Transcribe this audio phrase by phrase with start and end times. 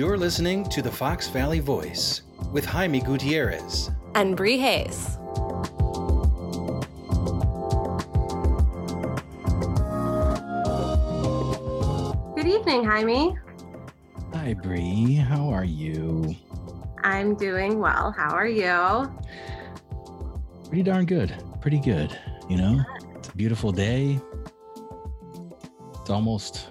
[0.00, 5.18] You're listening to the Fox Valley Voice with Jaime Gutierrez and Bree Hayes.
[12.34, 13.36] Good evening, Jaime.
[14.32, 15.16] Hi, Bree.
[15.16, 16.34] How are you?
[17.04, 18.10] I'm doing well.
[18.10, 19.12] How are you?
[20.68, 21.34] Pretty darn good.
[21.60, 22.18] Pretty good.
[22.48, 22.80] You know,
[23.16, 24.18] it's a beautiful day.
[26.00, 26.68] It's almost,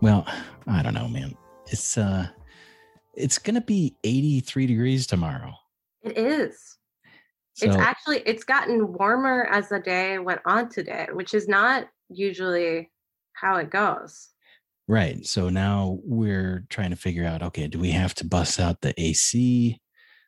[0.00, 0.24] well,
[0.68, 1.34] I don't know, man.
[1.66, 2.28] It's, uh,
[3.14, 5.54] it's going to be 83 degrees tomorrow.
[6.02, 6.78] It is.
[7.54, 11.86] So, it's actually it's gotten warmer as the day went on today, which is not
[12.08, 12.90] usually
[13.34, 14.30] how it goes.
[14.88, 15.24] Right.
[15.26, 18.98] So now we're trying to figure out okay, do we have to bust out the
[19.00, 19.80] AC?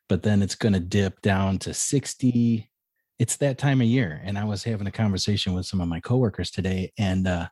[0.07, 2.69] But then it's going to dip down to 60.
[3.17, 4.21] It's that time of year.
[4.23, 7.47] And I was having a conversation with some of my coworkers today, and uh,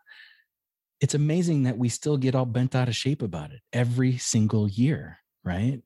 [1.01, 4.69] it's amazing that we still get all bent out of shape about it every single
[4.69, 5.81] year right?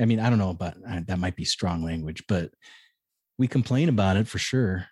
[0.00, 2.50] I mean, I don't know about uh, that might be strong language, but
[3.38, 4.86] we complain about it for sure.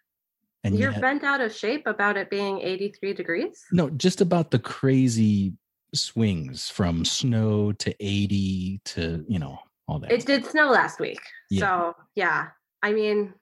[0.65, 3.65] And you're yet, bent out of shape about it being 83 degrees?
[3.73, 5.55] No, just about the crazy
[5.93, 9.59] swings from snow to 80 to, you know,
[9.89, 10.13] all that.
[10.13, 11.21] It did snow last week.
[11.51, 11.61] Yeah.
[11.61, 12.49] So, yeah.
[12.83, 13.35] I mean,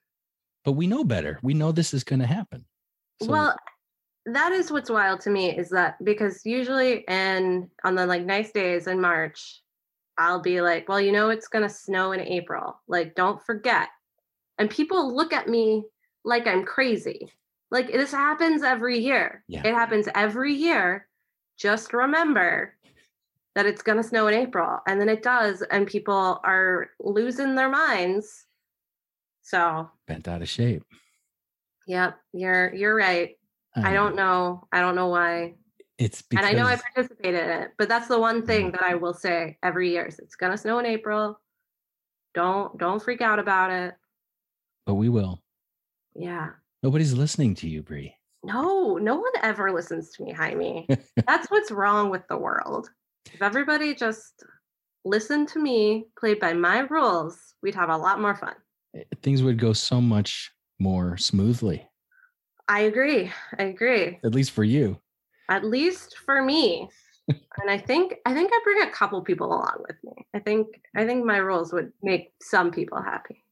[0.65, 1.39] but we know better.
[1.43, 2.65] We know this is going to happen.
[3.23, 3.57] So, well,
[4.27, 8.51] that is what's wild to me is that because usually and on the like nice
[8.53, 9.63] days in March,
[10.21, 12.79] I'll be like, well, you know, it's going to snow in April.
[12.87, 13.89] Like, don't forget.
[14.59, 15.85] And people look at me
[16.27, 17.33] like I'm crazy.
[17.71, 19.43] Like, this happens every year.
[19.49, 19.63] Yeah.
[19.65, 21.09] It happens every year.
[21.57, 22.77] Just remember
[23.55, 24.81] that it's going to snow in April.
[24.87, 25.63] And then it does.
[25.71, 28.45] And people are losing their minds.
[29.41, 30.85] So, bent out of shape.
[31.87, 32.19] Yep.
[32.35, 33.37] You're, you're right.
[33.75, 34.67] I don't know.
[34.71, 35.55] I don't know why
[36.01, 38.73] it's because, and I know I participated in it, but that's the one thing mm.
[38.73, 41.39] that I will say every year is it's gonna snow in April.
[42.35, 43.95] Don't don't freak out about it.
[44.87, 45.43] But we will.
[46.15, 46.51] Yeah.
[46.83, 48.15] Nobody's listening to you, Bree.
[48.43, 50.89] No, no one ever listens to me, Jaime.
[51.27, 52.89] that's what's wrong with the world.
[53.35, 54.43] If everybody just
[55.05, 58.55] listened to me, played by my rules, we'd have a lot more fun.
[58.97, 61.87] Eh, things would go so much more smoothly.
[62.69, 63.31] I agree.
[63.59, 64.19] I agree.
[64.25, 64.99] At least for you
[65.51, 66.89] at least for me.
[67.29, 70.27] and I think I think I bring a couple people along with me.
[70.35, 73.45] I think I think my rules would make some people happy.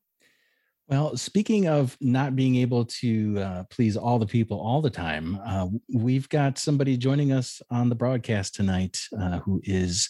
[0.89, 5.39] Well, speaking of not being able to uh, please all the people all the time,
[5.45, 10.09] uh, we've got somebody joining us on the broadcast tonight uh, who is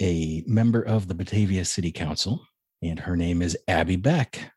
[0.00, 2.40] a member of the Batavia City Council,
[2.82, 4.52] and her name is Abby Beck.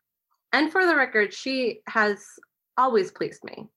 [0.54, 2.24] And for the record, she has
[2.78, 3.68] always pleased me.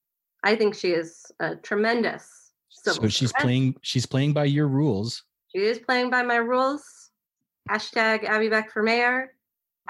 [0.41, 2.42] I think she is a tremendous
[2.73, 5.23] so she's playing she's playing by your rules.
[5.55, 6.83] She is playing by my rules.
[7.69, 9.33] Hashtag Abby Beck for mayor.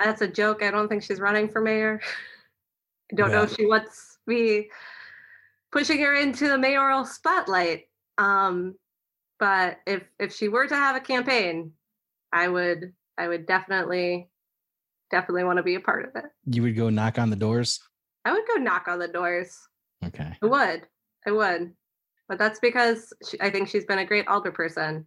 [0.04, 0.62] That's a joke.
[0.64, 2.02] I don't think she's running for mayor.
[3.12, 4.70] I don't know if she wants me
[5.72, 7.86] pushing her into the mayoral spotlight.
[8.18, 8.76] Um,
[9.40, 11.74] but if if she were to have a campaign,
[12.32, 14.30] I would I would definitely
[15.12, 16.32] definitely want to be a part of it.
[16.46, 17.80] You would go knock on the doors?
[18.26, 19.58] I would go knock on the doors.
[20.06, 20.34] Okay.
[20.42, 20.88] I would.
[21.26, 21.74] I would
[22.34, 25.06] but that's because she, I think she's been a great alderperson.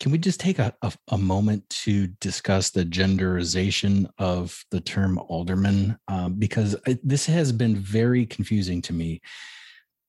[0.00, 5.18] Can we just take a, a, a, moment to discuss the genderization of the term
[5.18, 5.98] alderman?
[6.08, 9.20] Um, because I, this has been very confusing to me.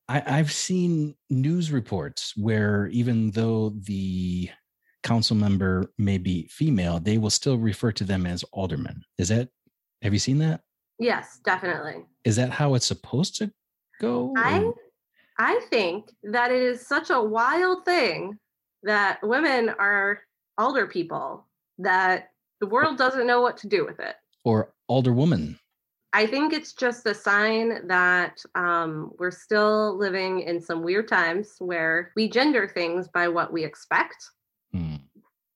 [0.07, 4.49] I, I've seen news reports where even though the
[5.03, 9.03] council member may be female, they will still refer to them as alderman.
[9.17, 9.49] Is that,
[10.01, 10.61] have you seen that?
[10.97, 12.05] Yes, definitely.
[12.23, 13.51] Is that how it's supposed to
[13.99, 14.33] go?
[14.37, 14.71] I
[15.37, 18.37] I think that it is such a wild thing
[18.83, 20.21] that women are
[20.57, 21.45] older people
[21.79, 24.15] that the world doesn't know what to do with it.
[24.43, 25.59] Or older woman.
[26.13, 31.55] I think it's just a sign that um, we're still living in some weird times
[31.59, 34.29] where we gender things by what we expect.
[34.73, 34.95] Hmm.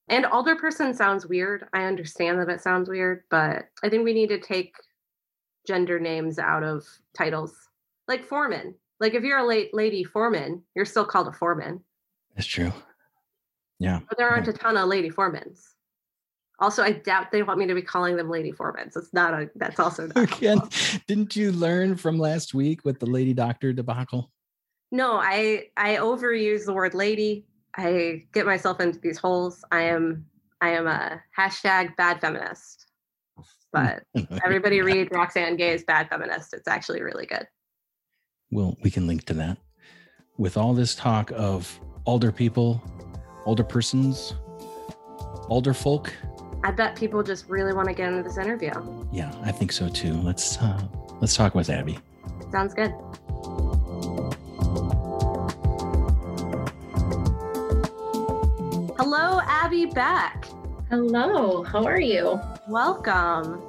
[0.07, 1.67] And older person sounds weird.
[1.73, 4.73] I understand that it sounds weird, but I think we need to take
[5.67, 6.83] gender names out of
[7.17, 7.53] titles.
[8.07, 8.75] Like foreman.
[8.99, 11.81] Like if you're a late lady foreman, you're still called a foreman.
[12.35, 12.71] That's true.
[13.79, 13.99] Yeah.
[14.07, 15.61] But there aren't a ton of lady foremans.
[16.59, 18.95] Also, I doubt they want me to be calling them lady foremans.
[18.95, 19.49] It's not a.
[19.55, 20.17] That's also not.
[20.37, 20.61] Again,
[21.07, 24.31] didn't you learn from last week with the lady doctor debacle?
[24.91, 27.45] No, I I overuse the word lady.
[27.75, 29.65] I get myself into these holes.
[29.71, 30.25] I am
[30.61, 32.83] I am a hashtag bad feminist.
[33.73, 34.03] But
[34.45, 36.53] everybody read Roxane Gay's Bad Feminist.
[36.53, 37.45] It's actually really good
[38.51, 39.57] we'll we can link to that.
[40.37, 42.81] With all this talk of older people,
[43.45, 44.33] older persons,
[45.47, 46.13] older folk.
[46.63, 48.71] I bet people just really want to get into this interview.
[49.11, 50.13] Yeah, I think so too.
[50.13, 50.81] Let's uh,
[51.21, 51.99] let's talk with Abby.
[52.51, 52.93] Sounds good.
[58.97, 60.47] Hello, Abby Beck.
[60.89, 62.39] Hello, how are you?
[62.67, 63.61] Welcome.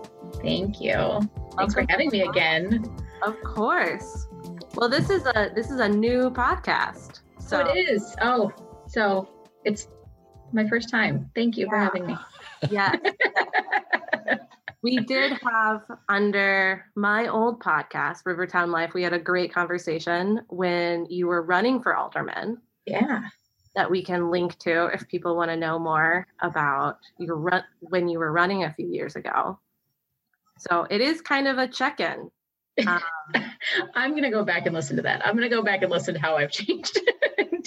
[0.42, 1.20] Thank you.
[1.56, 2.84] Thanks for having me again.
[3.22, 4.25] Of course.
[4.76, 7.20] Well, this is a this is a new podcast.
[7.38, 8.14] So oh, it is.
[8.20, 8.52] Oh,
[8.86, 9.26] so
[9.64, 9.88] it's
[10.52, 11.30] my first time.
[11.34, 11.70] Thank you yeah.
[11.70, 12.16] for having me.
[12.70, 12.98] Yes.
[14.82, 15.80] we did have
[16.10, 21.82] under my old podcast, Rivertown Life, we had a great conversation when you were running
[21.82, 22.58] for alderman.
[22.84, 23.22] Yeah.
[23.76, 28.08] That we can link to if people want to know more about your run when
[28.08, 29.58] you were running a few years ago.
[30.58, 32.30] So it is kind of a check-in.
[32.86, 33.00] Um,
[33.94, 35.26] I'm going to go back and listen to that.
[35.26, 37.00] I'm going to go back and listen to how I've changed
[37.38, 37.62] in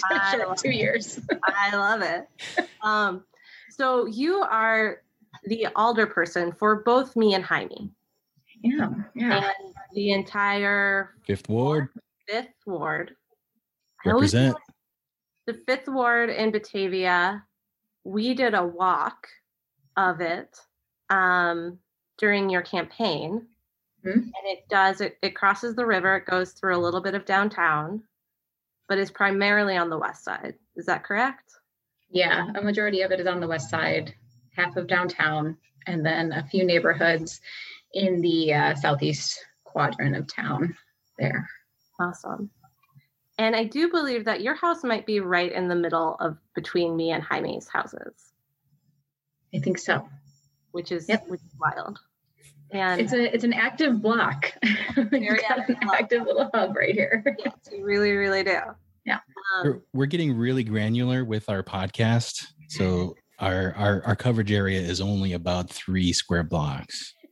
[0.56, 1.20] two years.
[1.46, 2.68] I love it.
[2.82, 3.24] Um,
[3.70, 5.02] so you are
[5.44, 7.90] the alder person for both me and Jaime.
[8.62, 9.50] Yeah, yeah.
[9.62, 11.88] And the entire fifth ward.
[12.28, 13.16] Fifth ward.
[14.04, 14.56] Represent.
[15.46, 17.44] The fifth ward in Batavia.
[18.04, 19.28] We did a walk
[19.96, 20.58] of it
[21.08, 21.78] um,
[22.18, 23.46] during your campaign.
[24.04, 24.18] Mm-hmm.
[24.18, 27.24] And it does, it, it crosses the river, it goes through a little bit of
[27.24, 28.02] downtown,
[28.88, 30.54] but is primarily on the west side.
[30.76, 31.52] Is that correct?
[32.10, 34.14] Yeah, a majority of it is on the west side
[34.56, 35.56] half of downtown,
[35.86, 37.40] and then a few neighborhoods
[37.94, 40.76] in the uh, southeast quadrant of town
[41.18, 41.48] there.
[42.00, 42.50] Awesome.
[43.38, 46.96] And I do believe that your house might be right in the middle of between
[46.96, 48.32] me and Jaime's houses.
[49.54, 50.06] I think so.
[50.72, 51.26] Which is yep.
[51.28, 51.98] which is wild.
[52.72, 54.52] And it's a it's an active block.
[54.94, 57.24] Very active, an active little hub right here.
[57.38, 58.58] Yes, we really, really do.
[59.04, 59.14] Yeah.
[59.14, 62.46] Um, we're, we're getting really granular with our podcast.
[62.68, 67.14] So our, our our coverage area is only about three square blocks.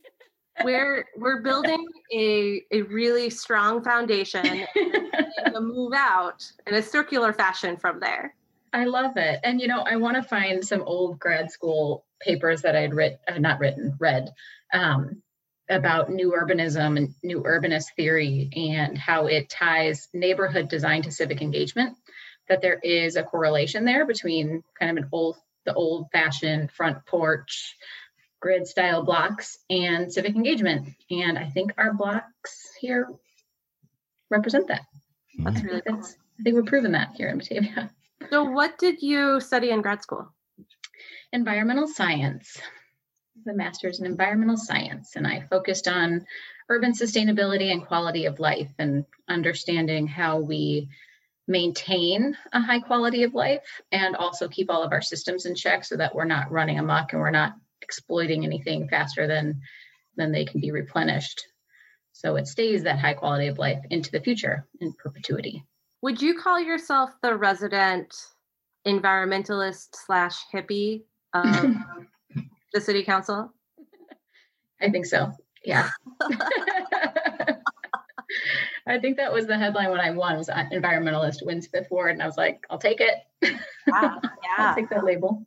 [0.61, 7.77] We're we're building a a really strong foundation to move out in a circular fashion
[7.77, 8.35] from there.
[8.73, 12.61] I love it, and you know I want to find some old grad school papers
[12.63, 14.33] that I'd writ uh, not written read
[14.73, 15.21] um,
[15.69, 21.41] about new urbanism and new urbanist theory and how it ties neighborhood design to civic
[21.41, 21.95] engagement
[22.47, 27.05] that there is a correlation there between kind of an old the old fashioned front
[27.05, 27.75] porch
[28.39, 30.89] grid style blocks and civic engagement.
[31.11, 33.09] And I think our blocks here
[34.29, 34.81] represent that.
[35.37, 36.01] That's really cool.
[36.39, 37.91] I think we're proving that here in Batavia.
[38.29, 40.33] So, what did you study in grad school?
[41.31, 42.57] Environmental science,
[43.45, 45.15] the master's in environmental science.
[45.15, 46.25] And I focused on
[46.69, 50.89] urban sustainability and quality of life and understanding how we
[51.49, 55.83] maintain a high quality of life and also keep all of our systems in check
[55.83, 59.59] so that we're not running amok and we're not exploiting anything faster than
[60.15, 61.47] than they can be replenished
[62.11, 65.65] so it stays that high quality of life into the future in perpetuity
[66.03, 68.13] would you call yourself the resident
[68.85, 71.01] environmentalist slash hippie
[71.33, 71.75] of
[72.73, 73.53] the city council
[74.81, 75.31] i think so
[75.65, 75.89] yeah
[78.87, 82.23] I think that was the headline when I won was environmentalist wins fifth ward, and
[82.23, 83.15] I was like, I'll take it.
[83.41, 83.49] Yeah,
[83.87, 84.19] yeah.
[84.57, 85.45] I'll take that label.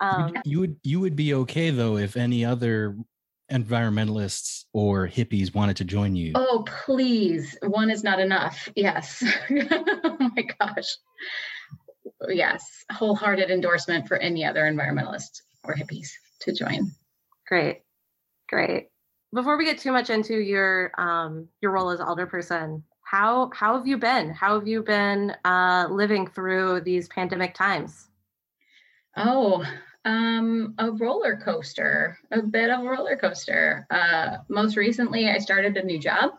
[0.00, 2.96] Um, you would you would be okay though if any other
[3.52, 6.32] environmentalists or hippies wanted to join you.
[6.34, 8.68] Oh please, one is not enough.
[8.74, 9.22] Yes.
[9.50, 10.96] oh my gosh.
[12.28, 16.08] Yes, wholehearted endorsement for any other environmentalists or hippies
[16.44, 16.90] to join.
[17.46, 17.82] Great,
[18.48, 18.88] great
[19.34, 23.86] before we get too much into your um, your role as alderperson, how how have
[23.86, 24.30] you been?
[24.30, 28.08] How have you been uh, living through these pandemic times?
[29.16, 29.64] Oh,
[30.04, 33.86] um, a roller coaster, a bit of a roller coaster.
[33.90, 36.32] Uh, most recently, I started a new job,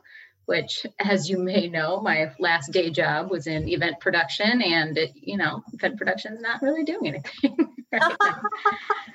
[0.45, 5.11] which, as you may know, my last day job was in event production, and it,
[5.15, 7.75] you know, event production is not really doing anything.
[7.91, 8.01] right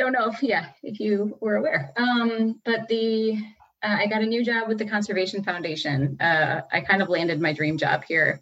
[0.00, 1.92] don't know if yeah, if you were aware.
[1.96, 3.34] Um, but the
[3.82, 6.16] uh, I got a new job with the Conservation Foundation.
[6.20, 8.40] Uh, I kind of landed my dream job here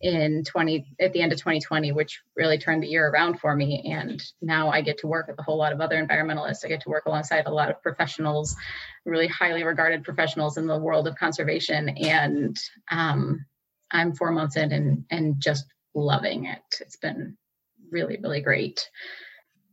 [0.00, 3.92] in 20 at the end of 2020, which really turned the year around for me.
[3.92, 6.64] And now I get to work with a whole lot of other environmentalists.
[6.64, 8.56] I get to work alongside a lot of professionals,
[9.04, 11.90] really highly regarded professionals in the world of conservation.
[11.90, 12.56] And
[12.90, 13.44] um,
[13.90, 16.62] I'm four months in and and just loving it.
[16.80, 17.36] It's been
[17.90, 18.88] really, really great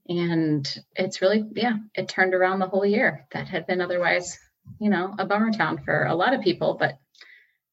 [0.10, 3.26] and it's really yeah it turned around the whole year.
[3.32, 4.40] That had been otherwise
[4.80, 7.00] you know a bummer town for a lot of people but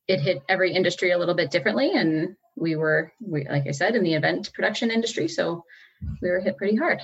[0.07, 1.93] it hit every industry a little bit differently.
[1.93, 5.65] And we were we like i said in the event production industry so
[6.21, 7.01] we were hit pretty hard.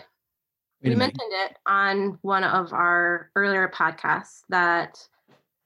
[0.83, 4.99] We mentioned it on one of our earlier podcasts that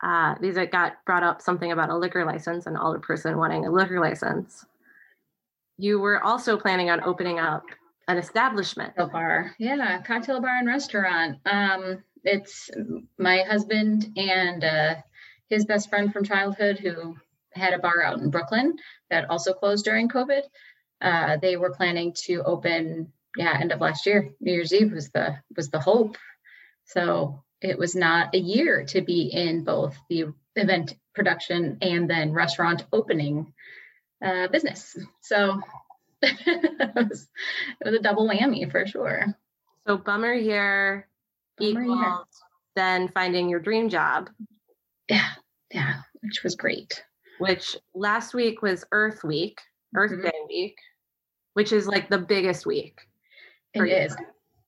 [0.03, 3.71] uh, these got brought up something about a liquor license and older person wanting a
[3.71, 4.65] liquor license.
[5.79, 7.65] You were also planning on opening up
[8.09, 8.95] an establishment.
[8.97, 11.39] A bar, yeah, cocktail bar and restaurant.
[11.47, 12.71] Um, it's
[13.19, 14.95] my husband and uh,
[15.49, 17.17] his best friend from childhood who
[17.53, 18.77] had a bar out in Brooklyn
[19.11, 20.43] that also closed during COVID.
[21.01, 24.31] Uh, they were planning to open, yeah, end of last year.
[24.41, 26.17] New Year's Eve was the was the hope.
[26.87, 32.33] So it was not a year to be in both the event production and then
[32.33, 33.53] restaurant opening
[34.25, 34.97] uh, business.
[35.21, 35.61] So
[36.25, 37.29] it, was,
[37.81, 39.27] it was a double whammy for sure.
[39.87, 41.09] So bummer year
[41.61, 42.27] equals
[42.75, 44.31] then finding your dream job.
[45.09, 45.31] Yeah,
[45.73, 47.05] yeah, which was great.
[47.39, 49.61] Which last week was Earth Week,
[49.95, 50.23] Earth mm-hmm.
[50.23, 50.77] Day Week,
[51.55, 53.01] which is like the biggest week.
[53.75, 53.95] It you.
[53.95, 54.17] is.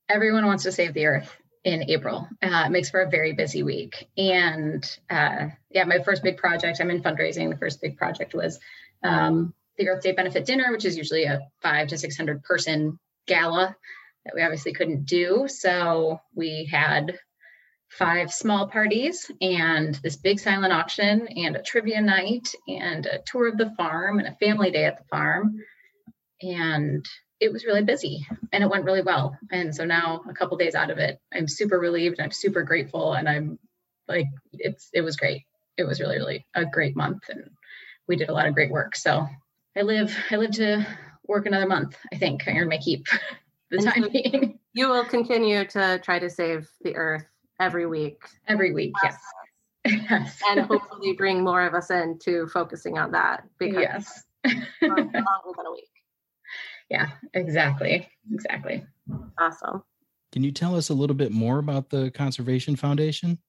[0.09, 2.27] Everyone wants to save the Earth in April.
[2.41, 4.07] Uh, it makes for a very busy week.
[4.17, 7.49] And uh, yeah, my first big project, I'm in fundraising.
[7.49, 8.59] The first big project was
[9.03, 13.75] um, the Earth Day benefit dinner, which is usually a five to 600 person gala
[14.25, 15.47] that we obviously couldn't do.
[15.47, 17.17] So we had
[17.89, 23.47] five small parties and this big silent auction and a trivia night and a tour
[23.47, 25.55] of the farm and a family day at the farm.
[26.41, 27.05] And
[27.39, 29.37] it was really busy and it went really well.
[29.51, 32.63] And so now a couple days out of it, I'm super relieved and I'm super
[32.63, 33.59] grateful and I'm
[34.07, 35.43] like it's it was great.
[35.77, 37.49] It was really, really a great month and
[38.07, 38.95] we did a lot of great work.
[38.95, 39.27] So
[39.77, 40.85] I live I live to
[41.27, 42.47] work another month, I think.
[42.47, 43.05] I earn my keep
[43.69, 44.59] the time so being.
[44.73, 47.25] You will continue to try to save the earth
[47.59, 48.17] every week.
[48.47, 49.17] Every week, yes.
[49.85, 50.39] yes.
[50.49, 54.23] and hopefully bring more of us into focusing on that because yes.
[54.81, 55.83] longer than a week.
[56.89, 58.07] Yeah, exactly.
[58.31, 58.85] Exactly.
[59.37, 59.83] Awesome.
[60.31, 63.39] Can you tell us a little bit more about the Conservation Foundation?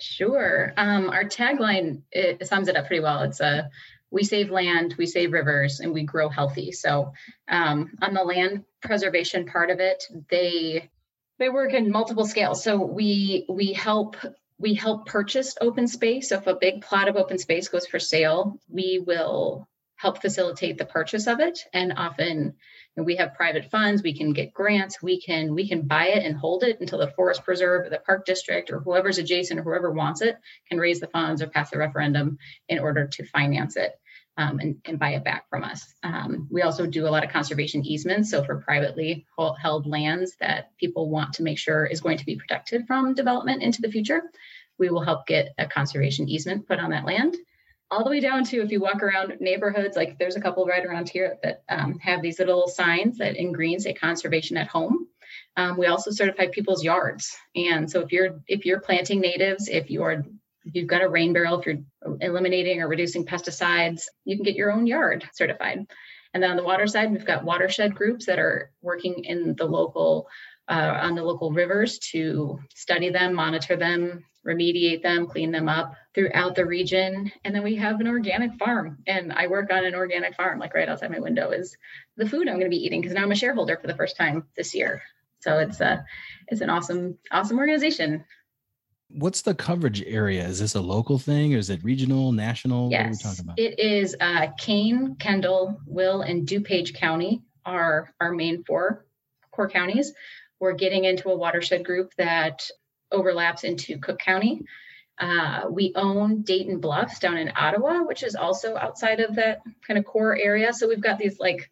[0.00, 0.72] Sure.
[0.76, 3.22] Um, our tagline it sums it up pretty well.
[3.22, 3.70] It's a
[4.10, 6.72] we save land, we save rivers, and we grow healthy.
[6.72, 7.12] So,
[7.48, 10.90] um, on the land preservation part of it, they
[11.38, 12.62] they work in multiple scales.
[12.62, 14.16] So we we help
[14.58, 16.28] we help purchase open space.
[16.28, 20.78] So if a big plot of open space goes for sale, we will help facilitate
[20.78, 21.58] the purchase of it.
[21.72, 22.54] And often
[22.96, 26.36] we have private funds, we can get grants, we can we can buy it and
[26.36, 29.90] hold it until the forest preserve or the park district or whoever's adjacent or whoever
[29.90, 30.36] wants it
[30.68, 32.38] can raise the funds or pass the referendum
[32.68, 33.92] in order to finance it
[34.36, 35.94] um, and, and, buy it back from us.
[36.02, 38.30] Um, we also do a lot of conservation easements.
[38.30, 42.36] So for privately held lands that people want to make sure is going to be
[42.36, 44.22] protected from development into the future,
[44.78, 47.36] we will help get a conservation easement put on that land.
[47.90, 50.86] All the way down to if you walk around neighborhoods, like there's a couple right
[50.86, 55.08] around here that um, have these little signs that in green say conservation at home.
[55.56, 59.90] Um, we also certify people's yards, and so if you're if you're planting natives, if
[59.90, 60.24] you are
[60.64, 61.78] you've got a rain barrel, if you're
[62.20, 65.86] eliminating or reducing pesticides, you can get your own yard certified.
[66.32, 69.64] And then on the water side, we've got watershed groups that are working in the
[69.64, 70.28] local
[70.68, 75.94] uh, on the local rivers to study them, monitor them, remediate them, clean them up
[76.14, 77.32] throughout the region.
[77.44, 80.60] And then we have an organic farm, and I work on an organic farm.
[80.60, 81.76] Like right outside my window is
[82.16, 84.16] the food I'm going to be eating because now I'm a shareholder for the first
[84.16, 85.02] time this year.
[85.40, 86.04] So it's a
[86.48, 88.24] it's an awesome awesome organization.
[89.12, 90.46] What's the coverage area?
[90.46, 92.90] Is this a local thing or is it regional, national?
[92.90, 93.58] Yes, what are we talking about?
[93.58, 99.04] It is uh, Kane, Kendall, Will, and DuPage County are our main four
[99.50, 100.12] core counties.
[100.60, 102.68] We're getting into a watershed group that
[103.10, 104.62] overlaps into Cook County.
[105.18, 109.98] Uh, we own Dayton Bluffs down in Ottawa, which is also outside of that kind
[109.98, 110.72] of core area.
[110.72, 111.70] So we've got these like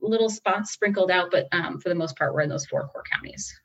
[0.00, 3.02] little spots sprinkled out, but um, for the most part, we're in those four core
[3.10, 3.60] counties.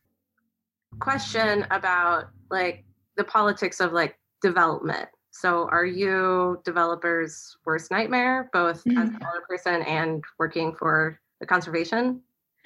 [0.99, 2.85] Question about like
[3.17, 5.09] the politics of like development.
[5.31, 8.99] So are you developers' worst nightmare, both mm-hmm.
[8.99, 9.41] as a mm.
[9.49, 12.21] person and working for the conservation?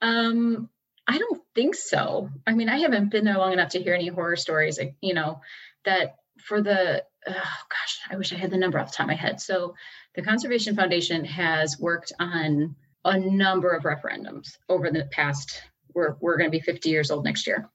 [0.00, 0.68] um,
[1.08, 2.30] I don't think so.
[2.46, 5.40] I mean, I haven't been there long enough to hear any horror stories, you know,
[5.84, 9.08] that for the, oh gosh, I wish I had the number off the top of
[9.08, 9.40] my head.
[9.40, 9.74] So
[10.14, 15.62] the Conservation Foundation has worked on a number of referendums over the past,
[15.94, 17.68] we're, we're going to be 50 years old next year.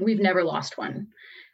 [0.00, 1.08] We've never lost one.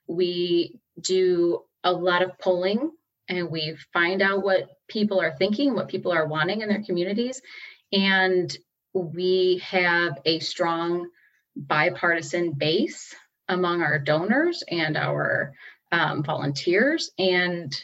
[0.06, 2.90] We do a lot of polling
[3.28, 7.42] and we find out what people are thinking, what people are wanting in their communities.
[7.92, 8.56] And
[8.92, 11.08] we have a strong
[11.56, 13.14] bipartisan base
[13.48, 15.52] among our donors and our
[15.92, 17.10] um, volunteers.
[17.18, 17.74] And,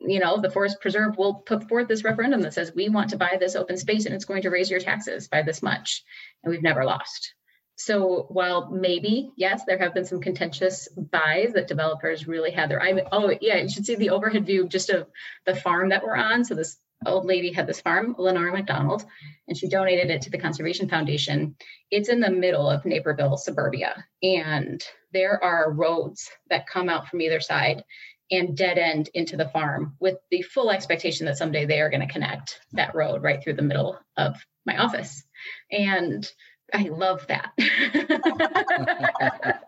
[0.00, 3.16] you know, the Forest Preserve will put forth this referendum that says we want to
[3.16, 6.04] buy this open space and it's going to raise your taxes by this much.
[6.42, 7.34] And we've never lost.
[7.76, 12.82] So while maybe yes there have been some contentious buys that developers really had their
[12.82, 15.06] i oh yeah you should see the overhead view just of
[15.44, 16.44] the farm that we're on.
[16.44, 19.04] So this old lady had this farm lenore mcdonald
[19.46, 21.56] and she donated it to the conservation foundation.
[21.90, 27.20] It's in the middle of naperville suburbia and there are roads that come out from
[27.20, 27.84] either side
[28.30, 32.06] and dead end into the farm with the full expectation that someday they are going
[32.06, 35.22] to connect that road right through the middle of my office.
[35.70, 36.28] And
[36.72, 37.52] I love that.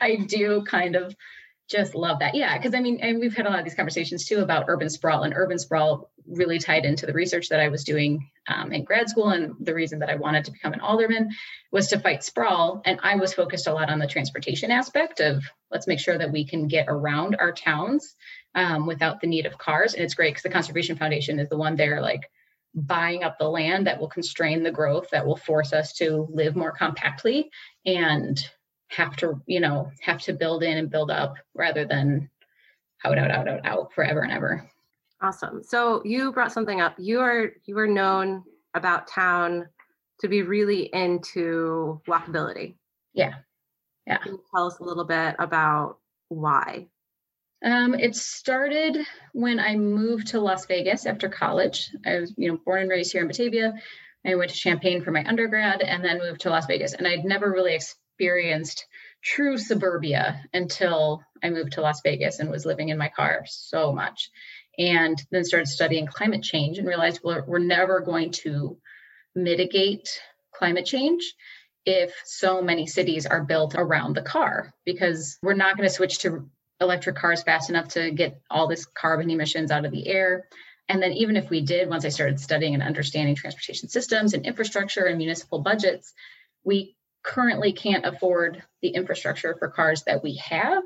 [0.00, 1.14] I do kind of
[1.68, 2.34] just love that.
[2.34, 4.90] Yeah, because I mean, and we've had a lot of these conversations too about urban
[4.90, 8.84] sprawl, and urban sprawl really tied into the research that I was doing um, in
[8.84, 9.30] grad school.
[9.30, 11.30] And the reason that I wanted to become an alderman
[11.70, 12.82] was to fight sprawl.
[12.84, 16.32] And I was focused a lot on the transportation aspect of let's make sure that
[16.32, 18.14] we can get around our towns
[18.54, 19.94] um, without the need of cars.
[19.94, 22.30] And it's great because the Conservation Foundation is the one there, like
[22.74, 26.56] buying up the land that will constrain the growth that will force us to live
[26.56, 27.50] more compactly
[27.86, 28.38] and
[28.88, 32.28] have to you know have to build in and build up rather than
[33.04, 34.68] out out out out out forever and ever.
[35.20, 35.62] Awesome.
[35.62, 36.94] So you brought something up.
[36.98, 39.66] You are you are known about town
[40.20, 42.74] to be really into walkability.
[43.14, 43.34] Yeah.
[44.06, 44.18] Yeah.
[44.54, 46.88] Tell us a little bit about why
[47.64, 48.98] um, it started
[49.32, 51.90] when I moved to Las Vegas after college.
[52.04, 53.72] I was, you know, born and raised here in Batavia.
[54.26, 56.92] I went to Champaign for my undergrad and then moved to Las Vegas.
[56.92, 58.86] And I'd never really experienced
[59.22, 63.92] true suburbia until I moved to Las Vegas and was living in my car so
[63.92, 64.30] much.
[64.78, 68.76] And then started studying climate change and realized we're, we're never going to
[69.34, 70.20] mitigate
[70.54, 71.34] climate change
[71.86, 76.18] if so many cities are built around the car because we're not going to switch
[76.20, 76.48] to
[76.84, 80.46] electric cars fast enough to get all this carbon emissions out of the air.
[80.88, 84.44] And then, even if we did, once I started studying and understanding transportation systems and
[84.44, 86.12] infrastructure and municipal budgets,
[86.62, 90.82] we currently can't afford the infrastructure for cars that we have.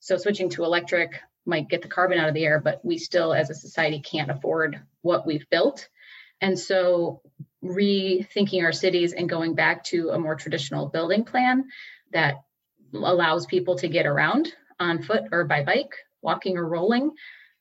[0.00, 3.34] So, switching to electric might get the carbon out of the air, but we still,
[3.34, 5.88] as a society, can't afford what we've built.
[6.40, 7.20] And so,
[7.62, 11.68] rethinking our cities and going back to a more traditional building plan
[12.12, 12.36] that
[12.94, 17.12] allows people to get around on foot or by bike, walking or rolling,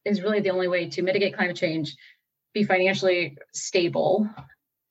[0.05, 1.95] is really the only way to mitigate climate change,
[2.53, 4.29] be financially stable.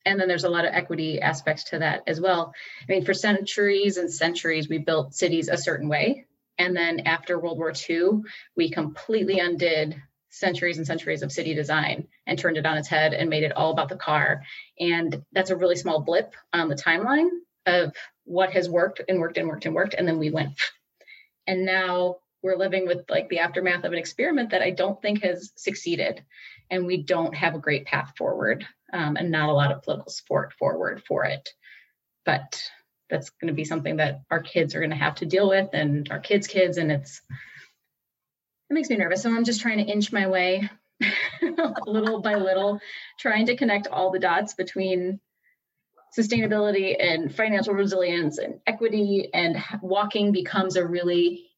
[0.05, 2.53] And then there's a lot of equity aspects to that as well.
[2.81, 6.25] I mean, for centuries and centuries, we built cities a certain way.
[6.57, 8.21] And then after World War II,
[8.55, 13.13] we completely undid centuries and centuries of city design and turned it on its head
[13.13, 14.41] and made it all about the car.
[14.79, 17.29] And that's a really small blip on the timeline
[17.65, 17.93] of
[18.25, 19.93] what has worked and worked and worked and worked.
[19.93, 20.59] And then we went
[21.47, 25.23] and now we're living with like the aftermath of an experiment that I don't think
[25.23, 26.23] has succeeded.
[26.69, 30.11] And we don't have a great path forward um, and not a lot of political
[30.11, 31.49] support forward for it.
[32.25, 32.61] But
[33.09, 35.69] that's going to be something that our kids are going to have to deal with
[35.73, 36.77] and our kids' kids.
[36.77, 37.21] And it's,
[38.69, 39.21] it makes me nervous.
[39.21, 40.69] So I'm just trying to inch my way
[41.85, 42.79] little by little,
[43.19, 45.19] trying to connect all the dots between
[46.17, 51.49] sustainability and financial resilience and equity and walking becomes a really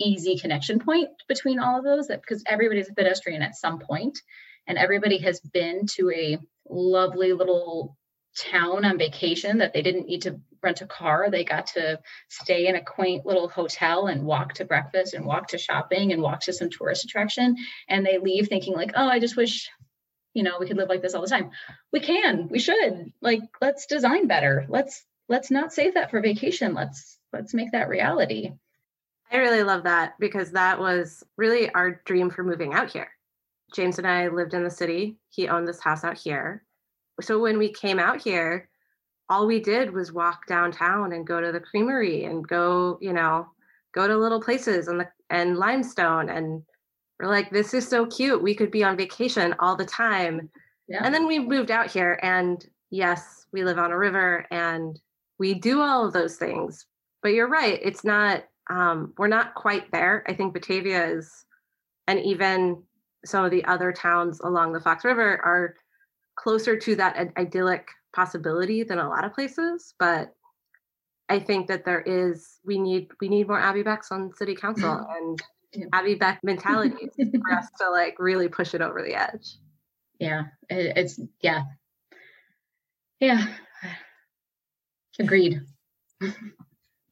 [0.00, 4.18] easy connection point between all of those that because everybody's a pedestrian at some point
[4.66, 7.96] and everybody has been to a lovely little
[8.38, 11.28] town on vacation that they didn't need to rent a car.
[11.30, 15.48] They got to stay in a quaint little hotel and walk to breakfast and walk
[15.48, 17.56] to shopping and walk to some tourist attraction
[17.88, 19.70] and they leave thinking like oh i just wish
[20.34, 21.50] you know we could live like this all the time.
[21.92, 23.12] We can we should.
[23.20, 24.66] Like let's design better.
[24.68, 26.74] Let's let's not save that for vacation.
[26.74, 28.52] Let's let's make that reality.
[29.32, 33.08] I really love that because that was really our dream for moving out here.
[33.74, 35.16] James and i lived in the city.
[35.28, 36.64] He owned this house out here.
[37.20, 38.68] So when we came out here
[39.30, 43.46] all we did was walk downtown and go to the creamery and go you know
[43.92, 46.62] go to little places and the and limestone and
[47.20, 48.42] we're like, this is so cute.
[48.42, 50.48] We could be on vacation all the time.
[50.88, 51.02] Yeah.
[51.04, 54.98] And then we moved out here, and yes, we live on a river and
[55.38, 56.86] we do all of those things.
[57.22, 60.24] But you're right, it's not, um, we're not quite there.
[60.28, 61.44] I think Batavia is,
[62.06, 62.82] and even
[63.24, 65.74] some of the other towns along the Fox River are
[66.36, 69.94] closer to that idyllic possibility than a lot of places.
[69.98, 70.34] But
[71.28, 75.06] I think that there is, we need, we need more Abby Becks on city council.
[75.16, 75.40] and
[75.92, 79.56] Abby Beck mentality for us to like really push it over the edge.
[80.18, 81.62] Yeah, it's yeah,
[83.20, 83.46] yeah.
[85.18, 85.60] Agreed.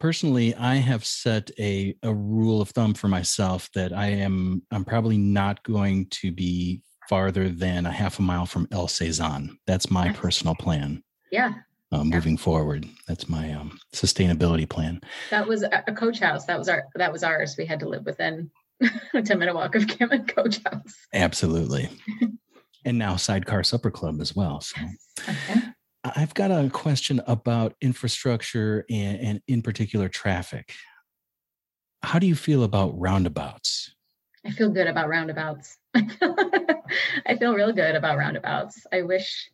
[0.01, 4.85] Personally, I have set a a rule of thumb for myself that I am I'm
[4.85, 9.59] probably not going to be farther than a half a mile from El Cezanne.
[9.67, 11.03] That's my personal plan.
[11.33, 11.55] Yeah.
[11.93, 12.87] Uh, moving forward.
[13.07, 15.01] That's my um, sustainability plan.
[15.31, 16.45] That was a coach house.
[16.47, 17.57] That was our that was ours.
[17.57, 18.51] We had to live within
[19.15, 20.95] a 10 minute walk of Kim and Coach House.
[21.15, 21.89] Absolutely.
[22.85, 24.61] and now Sidecar Supper Club as well.
[24.61, 24.81] So
[25.29, 25.61] Okay.
[26.05, 30.73] I've got a question about infrastructure and, and in particular traffic.
[32.03, 33.95] How do you feel about roundabouts?
[34.47, 35.77] I feel good about roundabouts.
[35.95, 38.87] I feel real good about roundabouts.
[38.93, 39.51] I wish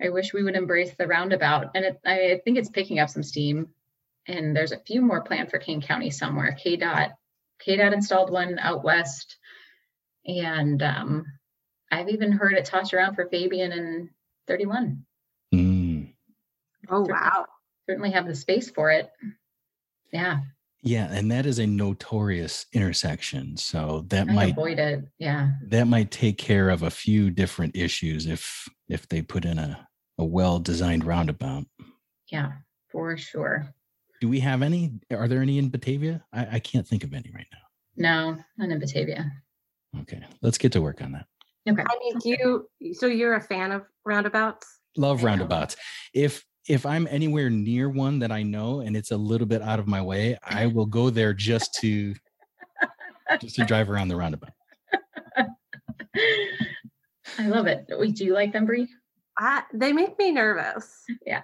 [0.00, 1.70] I wish we would embrace the roundabout.
[1.74, 3.68] And it, I think it's picking up some steam.
[4.26, 6.56] And there's a few more planned for Kane County somewhere.
[6.64, 7.12] KDOT,
[7.66, 9.36] KDOT installed one out west.
[10.26, 11.24] And um,
[11.90, 14.10] I've even heard it tossed around for Fabyan and
[14.46, 15.04] 31.
[15.54, 16.12] Mm,
[16.90, 17.46] Oh wow.
[17.86, 19.10] Certainly have the space for it.
[20.12, 20.40] Yeah,
[20.82, 23.56] yeah, and that is a notorious intersection.
[23.56, 25.04] So that I might avoid it.
[25.18, 25.50] Yeah.
[25.66, 29.87] that might take care of a few different issues if if they put in a,
[30.18, 31.64] a well-designed roundabout.
[32.30, 32.52] Yeah,
[32.90, 33.72] for sure.
[34.20, 34.92] Do we have any?
[35.10, 36.24] Are there any in Batavia?
[36.32, 37.58] I, I can't think of any right now.
[37.96, 39.30] No, not in Batavia.
[40.00, 41.26] Okay, let's get to work on that.
[41.68, 41.82] Okay.
[41.82, 44.66] I mean, do you so you're a fan of roundabouts?
[44.96, 45.76] Love roundabouts.
[46.14, 49.78] If if I'm anywhere near one that I know and it's a little bit out
[49.78, 52.14] of my way, I will go there just to
[53.40, 54.50] just to drive around the roundabout.
[57.38, 57.86] I love it.
[57.90, 58.88] Wait, do you like them, Bree?
[59.38, 61.04] I, they make me nervous.
[61.24, 61.42] Yeah.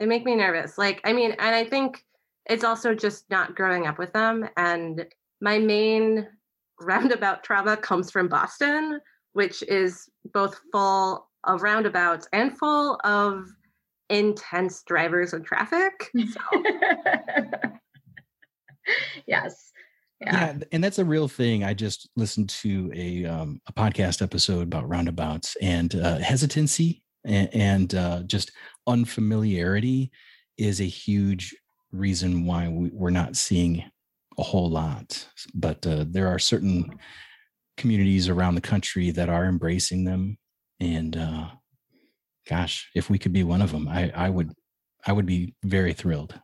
[0.00, 0.78] They make me nervous.
[0.78, 2.04] Like, I mean, and I think
[2.48, 4.48] it's also just not growing up with them.
[4.56, 5.06] And
[5.40, 6.26] my main
[6.80, 9.00] roundabout trauma comes from Boston,
[9.32, 13.46] which is both full of roundabouts and full of
[14.08, 16.10] intense drivers and traffic.
[16.32, 16.40] So,
[19.26, 19.70] yes.
[20.18, 20.32] Yeah.
[20.32, 20.64] Yeah.
[20.72, 21.62] and that's a real thing.
[21.62, 27.48] I just listened to a um, a podcast episode about roundabouts and uh, hesitancy and,
[27.54, 28.52] and uh, just
[28.86, 30.10] unfamiliarity
[30.56, 31.54] is a huge
[31.92, 33.84] reason why we, we're not seeing
[34.38, 35.26] a whole lot.
[35.54, 36.98] But uh, there are certain
[37.76, 40.38] communities around the country that are embracing them,
[40.80, 41.48] and uh,
[42.48, 44.52] gosh, if we could be one of them, I, I would
[45.06, 46.38] I would be very thrilled.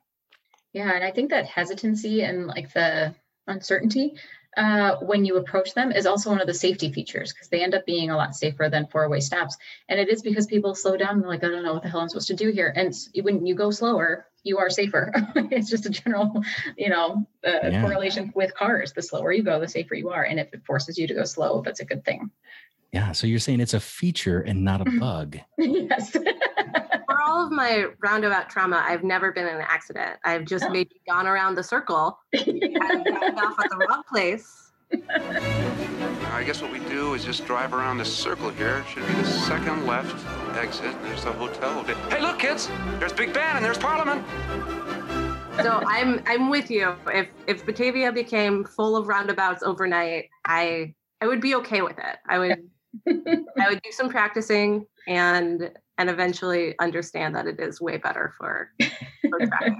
[0.72, 0.92] Yeah.
[0.92, 3.14] And I think that hesitancy and like the
[3.46, 4.14] uncertainty
[4.56, 7.74] uh, when you approach them is also one of the safety features because they end
[7.74, 9.56] up being a lot safer than four way stops.
[9.88, 11.20] And it is because people slow down.
[11.20, 12.72] They're like, I don't know what the hell I'm supposed to do here.
[12.74, 15.12] And when you go slower, you are safer.
[15.36, 16.42] it's just a general,
[16.76, 17.80] you know, uh, Yeah.
[17.82, 18.92] correlation with cars.
[18.92, 20.24] The slower you go, the safer you are.
[20.24, 22.30] And if it forces you to go slow, that's a good thing.
[22.92, 23.12] Yeah.
[23.12, 25.38] So you're saying it's a feature and not a bug.
[25.58, 26.16] yes.
[27.34, 30.18] for all of my roundabout trauma, I've never been in an accident.
[30.24, 30.70] I've just Oh.
[30.70, 34.70] maybe gone around the circle and gotten off at the wrong place.
[36.32, 38.84] I guess what we do is just drive around this circle here.
[38.88, 40.14] Should be the second left
[40.56, 40.94] exit.
[41.02, 41.82] There's the hotel.
[42.10, 42.70] Hey, look, kids!
[43.00, 44.24] There's Big Ben and there's Parliament.
[45.62, 46.94] So I'm I'm with you.
[47.08, 52.16] If if Batavia became full of roundabouts overnight, I I would be okay with it.
[52.28, 52.70] I would
[53.08, 58.70] I would do some practicing and and eventually understand that it is way better for,
[59.30, 59.74] for traffic.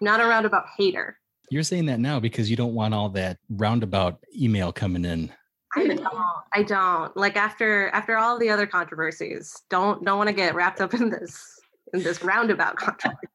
[0.00, 1.18] Not a roundabout hater.
[1.50, 5.32] You're saying that now because you don't want all that roundabout email coming in.
[5.76, 6.06] I don't.
[6.52, 7.16] I don't.
[7.16, 11.10] Like after after all the other controversies, don't don't want to get wrapped up in
[11.10, 11.60] this
[11.92, 13.28] in this roundabout controversy.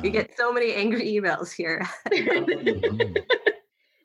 [0.00, 1.86] We get so many angry emails here.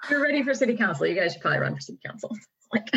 [0.09, 1.07] You're ready for city council.
[1.07, 2.35] You guys should probably run for city council.
[2.73, 2.89] Like,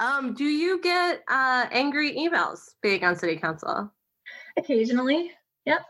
[0.00, 3.92] Um, do you get uh, angry emails being on city council?
[4.56, 5.30] occasionally,
[5.64, 5.82] yep.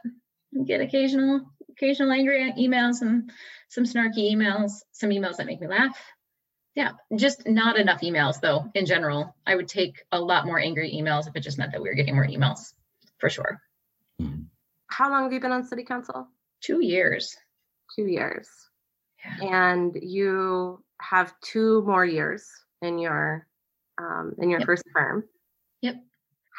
[0.53, 3.33] You get occasional, occasional angry emails and
[3.69, 5.97] some snarky emails, some emails that make me laugh.
[6.75, 8.71] Yeah, just not enough emails though.
[8.75, 11.83] In general, I would take a lot more angry emails if it just meant that
[11.83, 12.73] we were getting more emails,
[13.19, 13.61] for sure.
[14.21, 14.47] Mhm.
[14.87, 16.29] How long have you been on city council?
[16.61, 17.37] Two years.
[17.97, 18.49] Two years.
[19.25, 19.79] Yeah.
[19.79, 22.49] And you have two more years
[22.81, 23.47] in your
[24.03, 24.67] um, in your Yep.
[24.67, 25.25] first term.
[25.83, 25.97] Yep.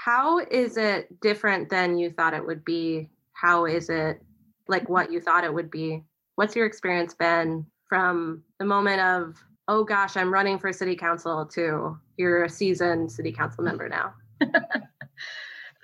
[0.06, 3.10] How is it different than you thought it would be?
[3.34, 4.21] How is it
[4.67, 6.03] like what you thought it would be?
[6.36, 9.36] What's your experience been from the moment of
[9.67, 14.13] oh gosh, I'm running for city council to you're a seasoned city council member now?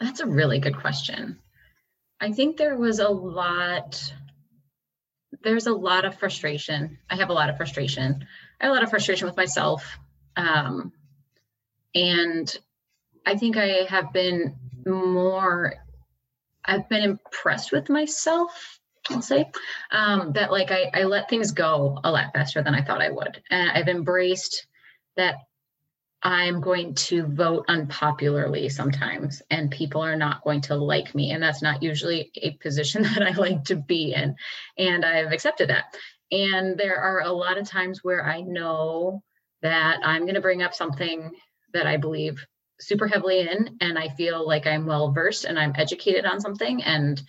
[0.02, 1.40] That's a really good question.
[2.22, 4.14] I think there was a lot,
[5.44, 6.98] there's a lot of frustration.
[7.10, 8.26] I have a lot of frustration.
[8.60, 9.98] I have a lot of frustration with myself.
[10.36, 10.92] Um,
[11.96, 12.58] and
[13.26, 15.76] I think I have been more,
[16.66, 19.50] I've been impressed with myself, I'll say,
[19.92, 23.10] um, that like I, I let things go a lot faster than I thought I
[23.10, 23.42] would.
[23.50, 24.68] And I've embraced
[25.18, 25.36] that
[26.22, 31.32] I'm going to vote unpopularly sometimes, and people are not going to like me.
[31.32, 34.36] And that's not usually a position that I like to be in.
[34.78, 35.96] And I've accepted that.
[36.32, 39.24] And there are a lot of times where I know
[39.62, 41.32] that I'm going to bring up something
[41.74, 42.46] that I believe
[42.80, 46.84] super heavily in, and I feel like I'm well versed and I'm educated on something,
[46.84, 47.22] and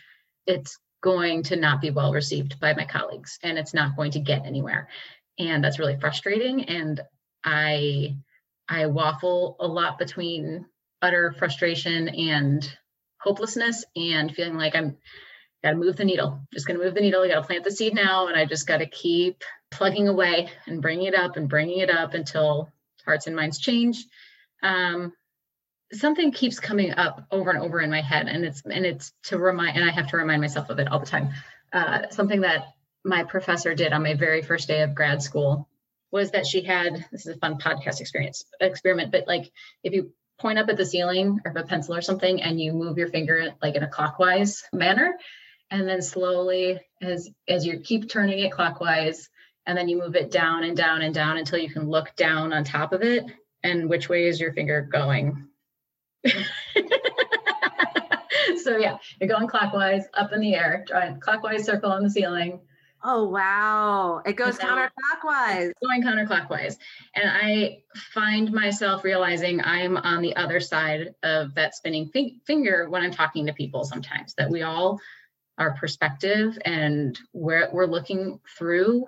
[0.46, 4.20] it's going to not be well received by my colleagues, and it's not going to
[4.20, 4.88] get anywhere.
[5.38, 6.64] And that's really frustrating.
[6.64, 7.00] And
[7.44, 8.16] I,
[8.68, 10.66] I waffle a lot between
[11.02, 12.76] utter frustration and
[13.20, 14.98] hopelessness and feeling like I'm
[15.62, 16.40] got to move the needle.
[16.52, 17.22] Just going to move the needle.
[17.22, 20.48] I got to plant the seed now, and I just got to keep plugging away
[20.66, 22.70] and bringing it up and bringing it up until
[23.04, 24.06] hearts and minds change.
[24.62, 25.12] Um,
[25.92, 29.38] something keeps coming up over and over in my head, and it's and it's to
[29.38, 31.30] remind, and I have to remind myself of it all the time.
[31.72, 35.68] Uh, something that my professor did on my very first day of grad school
[36.12, 39.50] was that she had this is a fun podcast experience experiment, but like
[39.82, 42.96] if you point up at the ceiling or a pencil or something and you move
[42.96, 45.16] your finger like in a clockwise manner
[45.70, 49.28] and then slowly as as you keep turning it clockwise
[49.66, 52.52] and then you move it down and down and down until you can look down
[52.54, 53.24] on top of it
[53.62, 55.46] and which way is your finger going
[58.62, 62.60] so yeah you're going clockwise up in the air drawing clockwise circle on the ceiling
[63.02, 64.20] Oh wow.
[64.26, 65.72] It goes counterclockwise.
[65.82, 66.76] Going counterclockwise.
[67.14, 67.78] And I
[68.12, 72.10] find myself realizing I'm on the other side of that spinning
[72.46, 75.00] finger when I'm talking to people sometimes that we all
[75.56, 79.06] our perspective and where we're looking through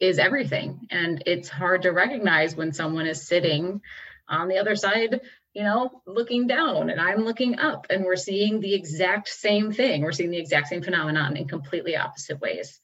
[0.00, 0.86] is everything.
[0.90, 3.80] And it's hard to recognize when someone is sitting
[4.28, 5.20] on the other side,
[5.52, 10.02] you know, looking down and I'm looking up and we're seeing the exact same thing.
[10.02, 12.80] We're seeing the exact same phenomenon in completely opposite ways.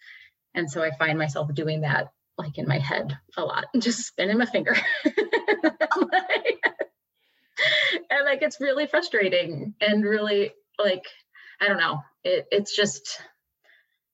[0.54, 4.38] And so I find myself doing that like in my head a lot, just spinning
[4.38, 4.76] my finger.
[5.04, 5.14] and
[8.24, 11.04] like it's really frustrating and really like
[11.60, 12.02] I don't know.
[12.24, 13.20] It, it's just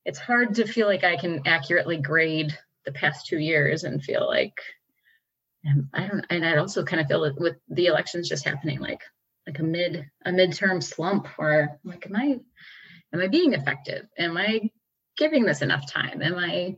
[0.05, 2.57] it's hard to feel like I can accurately grade
[2.87, 4.59] the past two years and feel like
[5.67, 8.81] and I don't and I also kind of feel that with the elections just happening
[8.81, 9.03] like
[9.47, 12.39] like a mid a midterm slump where I'm like am I
[13.13, 14.07] am I being effective?
[14.19, 14.71] Am I
[15.17, 16.23] giving this enough time?
[16.23, 16.77] Am I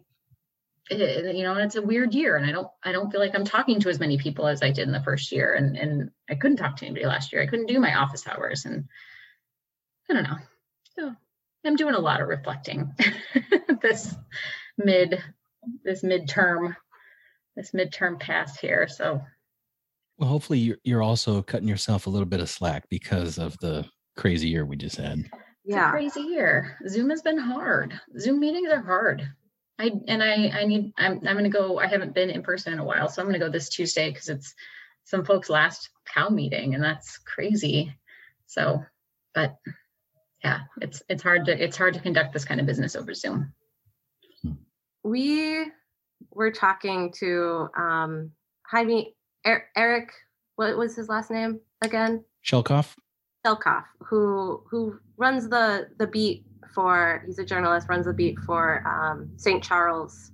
[0.91, 3.35] eh, you know and it's a weird year and i don't i don't feel like
[3.35, 6.11] i'm talking to as many people as i did in the first year and and
[6.31, 8.85] i couldn't talk to anybody last year i couldn't do my office hours and
[10.09, 10.39] i don't know
[10.99, 11.15] so
[11.67, 12.95] i'm doing a lot of reflecting
[13.83, 14.15] this
[14.79, 15.23] mid
[15.85, 16.75] this midterm
[17.57, 19.21] this midterm pass here so
[20.19, 23.85] well hopefully you're, you're also cutting yourself a little bit of slack because of the
[24.17, 25.29] crazy year we just had
[25.69, 25.91] yeah.
[25.91, 26.79] crazy year.
[26.89, 28.01] Zoom has been hard.
[28.19, 29.29] Zoom meetings are hard.
[29.79, 31.79] I and I I need I'm I'm gonna go.
[31.79, 34.29] I haven't been in person in a while, so I'm gonna go this Tuesday because
[34.29, 34.55] it's
[35.05, 37.95] some folks' last cow meeting, and that's crazy.
[38.47, 38.83] So,
[39.35, 39.57] but
[40.43, 43.53] yeah, it's it's hard to it's hard to conduct this kind of business over Zoom.
[45.05, 45.67] We
[46.31, 48.31] were talking to um
[48.67, 50.11] Jaime Eric.
[50.57, 52.25] What was his last name again?
[52.45, 52.97] Schelkopf.
[53.47, 58.87] Schelkopf, who who runs the the beat for he's a journalist, runs the beat for
[58.87, 59.63] um, St.
[59.63, 60.33] Charles,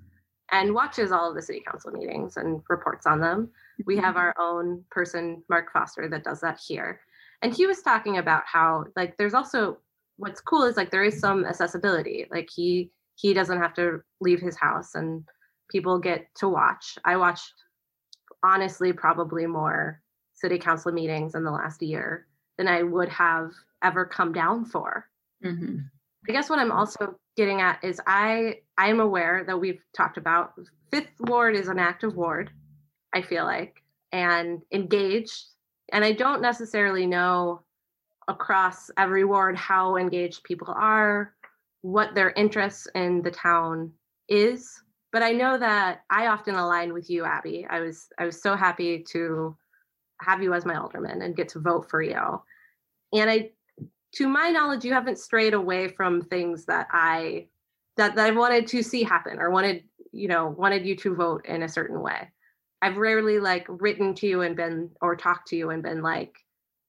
[0.51, 3.51] and watches all of the city council meetings and reports on them.
[3.87, 7.01] We have our own person, Mark Foster, that does that here,
[7.43, 9.79] and he was talking about how like there's also
[10.17, 12.27] what's cool is like there is some accessibility.
[12.31, 15.25] Like he he doesn't have to leave his house, and
[15.71, 16.99] people get to watch.
[17.05, 17.53] I watched
[18.43, 20.01] honestly probably more
[20.35, 22.27] city council meetings in the last year
[22.59, 25.09] than I would have ever come down for.
[25.45, 25.79] Mm-hmm.
[26.29, 30.17] I guess what I'm also getting at is I I am aware that we've talked
[30.17, 30.55] about
[30.91, 32.51] Fifth Ward is an active ward,
[33.13, 35.45] I feel like, and engaged.
[35.93, 37.63] And I don't necessarily know
[38.29, 41.34] across every ward how engaged people are,
[41.85, 43.93] what their interests in the town
[44.27, 44.83] is.
[45.13, 47.67] But I know that I often align with you, Abby.
[47.69, 49.55] I was I was so happy to
[50.23, 52.41] have you as my alderman and get to vote for you.
[53.13, 53.51] And I,
[54.15, 57.49] to my knowledge, you haven't strayed away from things that I
[57.99, 61.45] that, that I wanted to see happen or wanted, you know, wanted you to vote
[61.45, 62.31] in a certain way.
[62.81, 66.35] I've rarely like written to you and been or talked to you and been like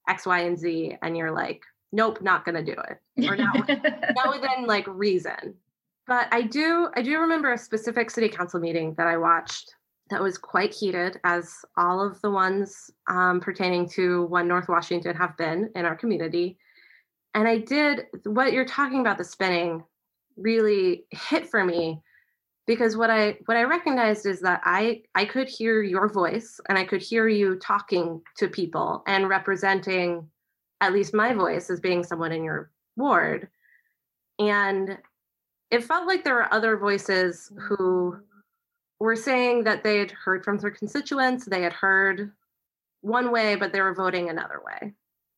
[0.08, 1.63] X, Y, and Z, and you're like,
[1.95, 3.27] nope, not gonna do it.
[3.27, 3.67] Or not,
[4.15, 5.55] not within like reason.
[6.05, 9.73] But I do I do remember a specific city council meeting that I watched
[10.12, 15.15] that was quite heated, as all of the ones um, pertaining to One North Washington
[15.15, 16.58] have been in our community.
[17.34, 19.84] And I did what you're talking about the spinning
[20.38, 22.01] really hit for me
[22.67, 26.77] because what I what I recognized is that I I could hear your voice and
[26.77, 30.27] I could hear you talking to people and representing
[30.81, 33.47] at least my voice as being someone in your ward.
[34.39, 34.97] And
[35.71, 38.17] it felt like there were other voices who
[38.99, 42.31] were saying that they had heard from their constituents, they had heard
[43.01, 44.93] one way, but they were voting another way,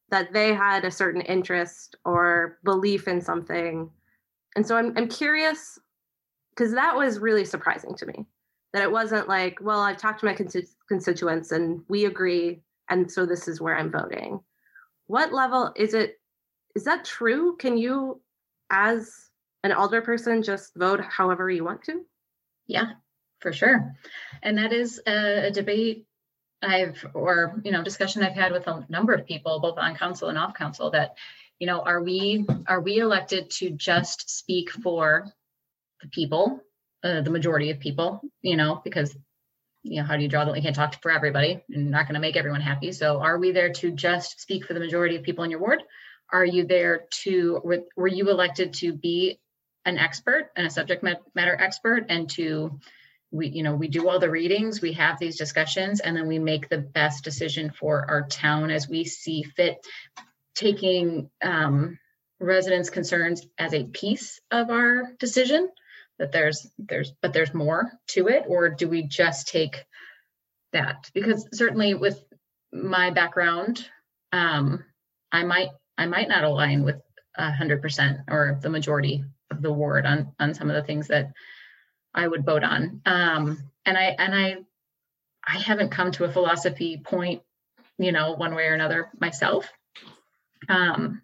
[0.09, 3.89] that they had a certain interest or belief in something.
[4.55, 5.79] And so I'm, I'm curious,
[6.51, 8.25] because that was really surprising to me,
[8.73, 10.37] that it wasn't like, well, I've talked to my
[10.87, 14.39] constituents and we agree, and so this is where I'm voting.
[15.07, 16.19] What level is it?
[16.75, 17.55] Is that true?
[17.57, 18.21] Can you,
[18.69, 19.11] as
[19.63, 22.05] an alder person, just vote however you want to?
[22.67, 22.91] Yeah,
[23.39, 23.95] for sure.
[24.43, 26.05] And that is a, a, debate
[26.61, 30.29] I've, or, you know, discussion I've had with a number of people, both on council
[30.29, 31.15] and off council that,
[31.59, 35.25] you know, are we, are we elected to just speak for
[36.01, 36.61] the people,
[37.03, 39.15] uh, the majority of people, you know, because,
[39.87, 40.55] you know, how do you draw that?
[40.55, 42.91] you can't talk for everybody and not going to make everyone happy.
[42.91, 45.83] So are we there to just speak for the majority of people in your ward?
[46.31, 49.39] Are you there to, were, were you elected to be
[49.85, 52.77] an expert and a subject matter expert and to
[53.31, 56.39] we you know we do all the readings we have these discussions and then we
[56.39, 59.85] make the best decision for our town as we see fit
[60.55, 61.97] taking um,
[62.39, 65.69] residents concerns as a piece of our decision
[66.19, 69.83] that there's there's but there's more to it or do we just take
[70.73, 72.23] that because certainly with
[72.71, 73.85] my background
[74.31, 74.83] um,
[75.31, 77.01] i might i might not align with
[77.35, 81.07] a hundred percent or the majority of the ward on on some of the things
[81.07, 81.31] that
[82.17, 83.01] I would vote on.
[83.05, 84.57] Um, and I and I
[85.45, 87.43] I haven't come to a philosophy point,
[87.97, 89.69] you know, one way or another myself.
[90.67, 91.21] Um,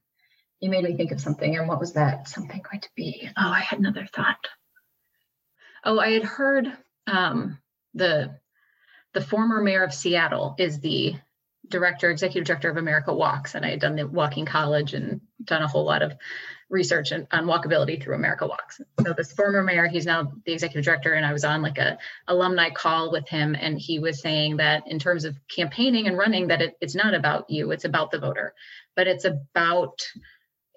[0.62, 3.28] you made me think of something, and what was that something going to be?
[3.36, 4.48] Oh, I had another thought.
[5.84, 6.72] Oh, I had heard
[7.08, 7.60] um,
[7.94, 8.40] the
[9.14, 11.16] the former mayor of Seattle is the
[11.70, 15.62] director, executive director of America Walks, and I had done the walking college and done
[15.62, 16.14] a whole lot of
[16.70, 18.82] research on, on walkability through America Walks.
[19.04, 21.98] So this former mayor, he's now the executive director, and I was on like a
[22.28, 26.48] alumni call with him, and he was saying that in terms of campaigning and running,
[26.48, 28.54] that it, it's not about you, it's about the voter,
[28.96, 30.02] but it's about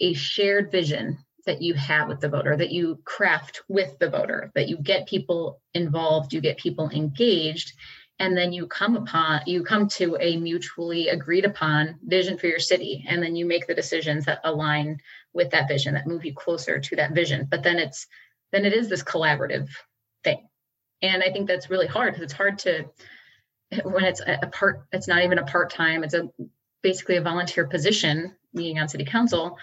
[0.00, 4.50] a shared vision that you have with the voter, that you craft with the voter,
[4.54, 7.72] that you get people involved, you get people engaged,
[8.18, 12.58] and then you come upon you come to a mutually agreed upon vision for your
[12.58, 14.98] city and then you make the decisions that align
[15.32, 17.46] with that vision that move you closer to that vision.
[17.50, 18.06] But then it's
[18.52, 19.68] then it is this collaborative
[20.24, 20.48] thing.
[21.02, 22.86] And i think that's really hard because it's hard to
[23.84, 26.30] when it's a part it's not even a part-time it's a
[26.82, 29.58] basically a volunteer position being on city council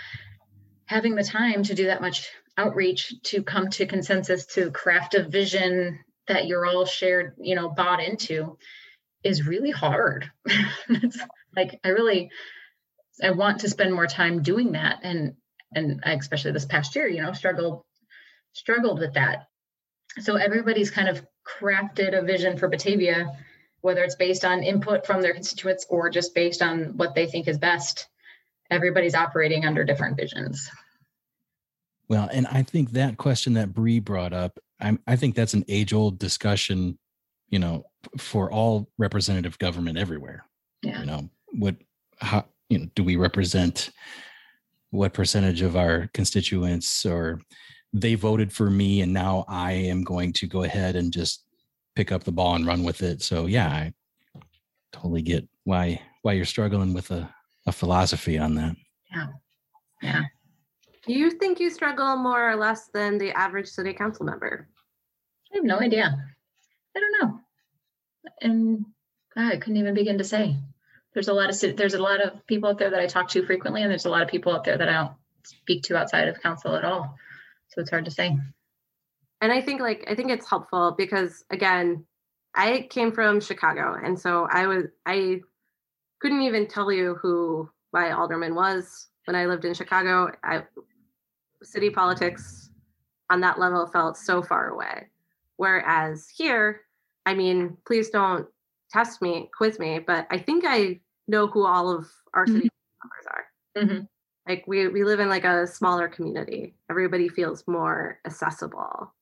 [0.86, 5.24] having the time to do that much outreach to come to consensus to craft a
[5.24, 8.58] vision that you're all shared, you know, bought into
[9.24, 10.30] is really hard.
[10.89, 11.19] it's
[11.56, 12.32] like I really
[13.22, 15.36] I want to spend more time doing that and
[15.76, 17.84] and I, especially this past year, you know, struggled
[18.54, 19.48] struggled with that.
[20.19, 21.26] So everybody's kind of
[21.60, 23.32] crafted a vision for Batavia,
[23.82, 27.48] whether it's based on input from their constituents or just based on what they think
[27.48, 28.08] is best.
[28.71, 30.69] Everybody's operating under different visions.
[32.10, 35.63] Well, and I think that question that Bree brought up I'm, I think that's an
[35.67, 36.99] age old discussion,
[37.49, 37.86] you know,
[38.17, 40.45] for all representative government everywhere.
[40.84, 40.99] Yeah.
[40.99, 41.76] You know, what,
[42.19, 43.89] how, you know, do we represent
[44.91, 47.39] what percentage of our constituents or
[47.93, 51.45] they voted for me and now I am going to go ahead and just
[51.95, 53.21] pick up the ball and run with it.
[53.21, 53.93] So yeah, I
[54.91, 57.34] totally get why why you're struggling with a,
[57.65, 58.76] a philosophy on that.
[59.12, 59.28] Yeah.
[60.02, 60.21] Yeah.
[61.06, 64.67] Do you think you struggle more or less than the average city council member?
[65.52, 66.17] I have no idea.
[66.95, 67.39] I don't know.
[68.41, 68.86] And
[69.36, 70.58] I couldn't even begin to say.
[71.13, 73.45] There's a lot of there's a lot of people out there that I talk to
[73.45, 75.12] frequently, and there's a lot of people out there that I don't
[75.44, 77.15] speak to outside of council at all.
[77.69, 78.37] So it's hard to say.
[79.42, 82.06] And I think like I think it's helpful because again,
[82.56, 85.42] I came from Chicago, and so I was I
[86.24, 90.32] couldn't even tell you who my alderman was when I lived in Chicago.
[90.42, 90.63] I
[91.62, 92.69] city politics
[93.30, 95.10] on that level felt so far away.
[95.58, 96.82] Whereas here,
[97.26, 98.48] I mean, please don't
[98.90, 103.10] test me, quiz me, but I think I know who all of our city mm-hmm.
[103.10, 103.46] members are.
[103.98, 104.06] Mm-hmm.
[104.48, 106.74] Like we we live in like a smaller community.
[106.90, 109.13] Everybody feels more accessible.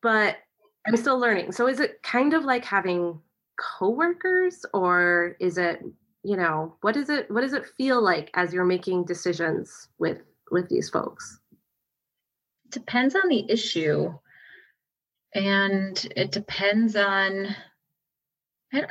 [0.00, 0.38] But
[0.86, 1.52] I'm still learning.
[1.52, 3.20] So is it kind of like having
[3.58, 5.82] coworkers or is it,
[6.26, 10.18] you know, what is it what does it feel like as you're making decisions with
[10.50, 11.38] with these folks?
[12.64, 14.12] It depends on the issue.
[15.36, 17.54] And it depends on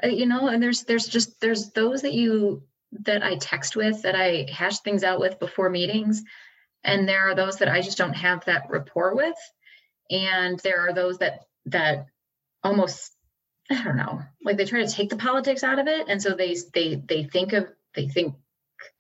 [0.04, 2.64] you know and there's there's just there's those that you
[3.04, 6.24] that i text with that i hash things out with before meetings.
[6.86, 9.36] And there are those that i just don't have that rapport with.
[10.10, 12.06] And there are those that that
[12.64, 13.15] almost
[13.70, 14.22] i don't know.
[14.44, 17.24] Like they try to take the politics out of it and so they they they
[17.24, 18.36] think of they think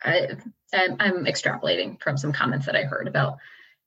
[0.03, 0.29] I,
[0.73, 3.37] i'm extrapolating from some comments that i heard about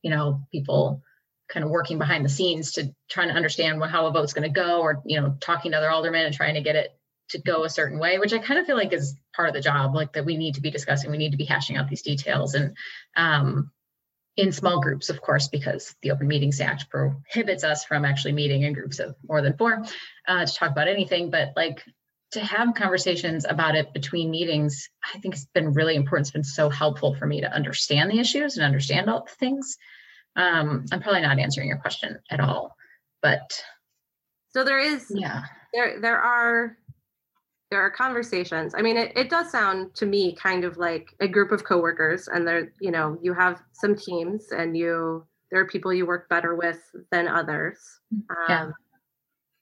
[0.02, 1.02] you know people
[1.48, 4.54] kind of working behind the scenes to trying to understand how a vote's going to
[4.54, 6.94] go or you know talking to other aldermen and trying to get it
[7.30, 9.60] to go a certain way which i kind of feel like is part of the
[9.60, 12.02] job like that we need to be discussing we need to be hashing out these
[12.02, 12.76] details and
[13.16, 13.70] um,
[14.38, 18.62] in small groups of course because the open meetings act prohibits us from actually meeting
[18.62, 19.84] in groups of more than four
[20.28, 21.28] uh, to talk about anything.
[21.28, 21.82] But like
[22.30, 26.26] to have conversations about it between meetings i think it's been really important.
[26.26, 29.76] It's been so helpful for me to understand the issues and understand all the things.
[30.36, 32.76] Um, I'm probably not answering your question at all,
[33.22, 33.40] but
[34.50, 35.42] so there is yeah.
[35.74, 36.76] there there are
[37.70, 38.74] there are conversations.
[38.76, 42.28] I mean, it, it does sound to me kind of like a group of coworkers,
[42.28, 46.28] and there you know you have some teams, and you there are people you work
[46.28, 47.78] better with than others,
[48.12, 48.70] um, yeah.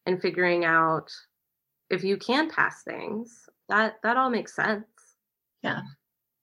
[0.06, 1.10] and figuring out
[1.90, 4.84] if you can pass things that that all makes sense.
[5.62, 5.80] Yeah,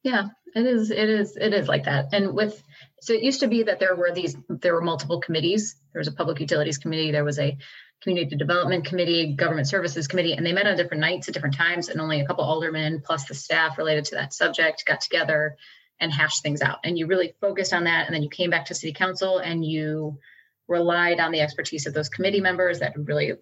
[0.03, 0.91] yeah, it is.
[0.91, 1.38] It is.
[1.38, 2.14] It is like that.
[2.14, 2.61] And with
[3.01, 4.36] so it used to be that there were these.
[4.49, 5.76] There were multiple committees.
[5.93, 7.11] There was a public utilities committee.
[7.11, 7.57] There was a
[8.04, 11.89] community development committee, government services committee, and they met on different nights at different times.
[11.89, 15.58] And only a couple aldermen plus the staff related to that subject got together
[15.99, 16.80] and hashed things out.
[16.84, 18.06] And you really focused on that.
[18.06, 20.20] And then you came back to city council and you
[20.68, 23.34] relied on the expertise of those committee members that really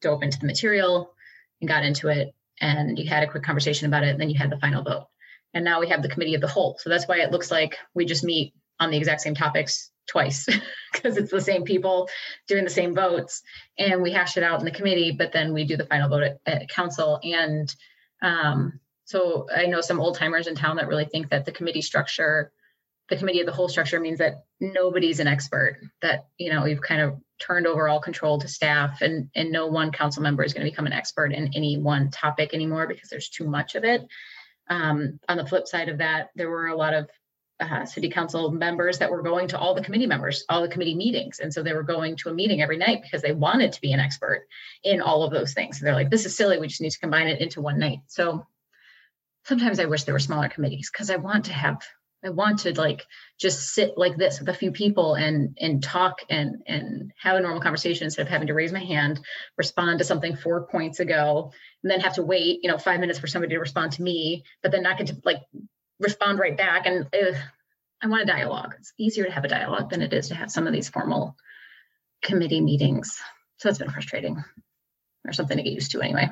[0.00, 1.14] dove into the material
[1.60, 2.34] and got into it.
[2.60, 4.10] And you had a quick conversation about it.
[4.10, 5.06] And then you had the final vote
[5.54, 6.76] and now we have the committee of the whole.
[6.78, 10.46] So that's why it looks like we just meet on the exact same topics twice
[10.92, 12.08] because it's the same people
[12.46, 13.42] doing the same votes
[13.78, 16.22] and we hash it out in the committee, but then we do the final vote
[16.22, 17.20] at, at council.
[17.22, 17.74] And
[18.22, 21.82] um, so I know some old timers in town that really think that the committee
[21.82, 22.52] structure,
[23.08, 26.80] the committee of the whole structure means that nobody's an expert, that, you know, you've
[26.80, 30.54] kind of turned over all control to staff and, and no one council member is
[30.54, 33.84] going to become an expert in any one topic anymore because there's too much of
[33.84, 34.06] it.
[34.70, 37.10] Um, on the flip side of that, there were a lot of
[37.60, 40.94] uh, city council members that were going to all the committee members, all the committee
[40.94, 41.38] meetings.
[41.38, 43.92] And so they were going to a meeting every night because they wanted to be
[43.92, 44.46] an expert
[44.82, 45.78] in all of those things.
[45.78, 46.58] So they're like, this is silly.
[46.58, 48.00] We just need to combine it into one night.
[48.08, 48.46] So
[49.44, 51.80] sometimes I wish there were smaller committees because I want to have
[52.24, 53.04] I want to like
[53.38, 57.40] just sit like this with a few people and and talk and and have a
[57.40, 59.20] normal conversation instead of having to raise my hand,
[59.58, 61.52] respond to something four points ago,
[61.82, 64.44] and then have to wait, you know, five minutes for somebody to respond to me,
[64.62, 65.42] but then not get to like
[66.00, 66.86] respond right back.
[66.86, 67.36] And ugh,
[68.02, 68.74] I want a dialogue.
[68.78, 71.36] It's easier to have a dialogue than it is to have some of these formal
[72.22, 73.20] committee meetings.
[73.58, 74.42] So it's been frustrating,
[75.26, 76.30] or something to get used to anyway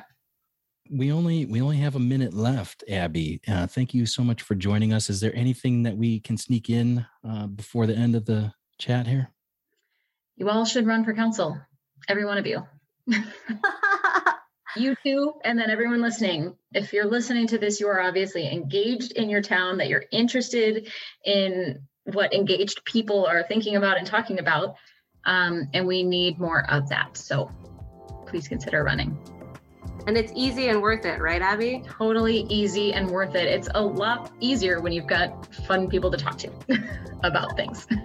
[0.89, 4.55] we only we only have a minute left abby uh, thank you so much for
[4.55, 8.25] joining us is there anything that we can sneak in uh, before the end of
[8.25, 9.29] the chat here
[10.35, 11.57] you all should run for council
[12.09, 12.61] every one of you
[14.75, 19.11] you too and then everyone listening if you're listening to this you are obviously engaged
[19.13, 20.91] in your town that you're interested
[21.25, 24.75] in what engaged people are thinking about and talking about
[25.25, 27.49] um, and we need more of that so
[28.25, 29.17] please consider running
[30.05, 31.81] and it's easy and worth it, right, Abby?
[31.87, 33.47] Totally easy and worth it.
[33.47, 36.51] It's a lot easier when you've got fun people to talk to
[37.23, 37.87] about things.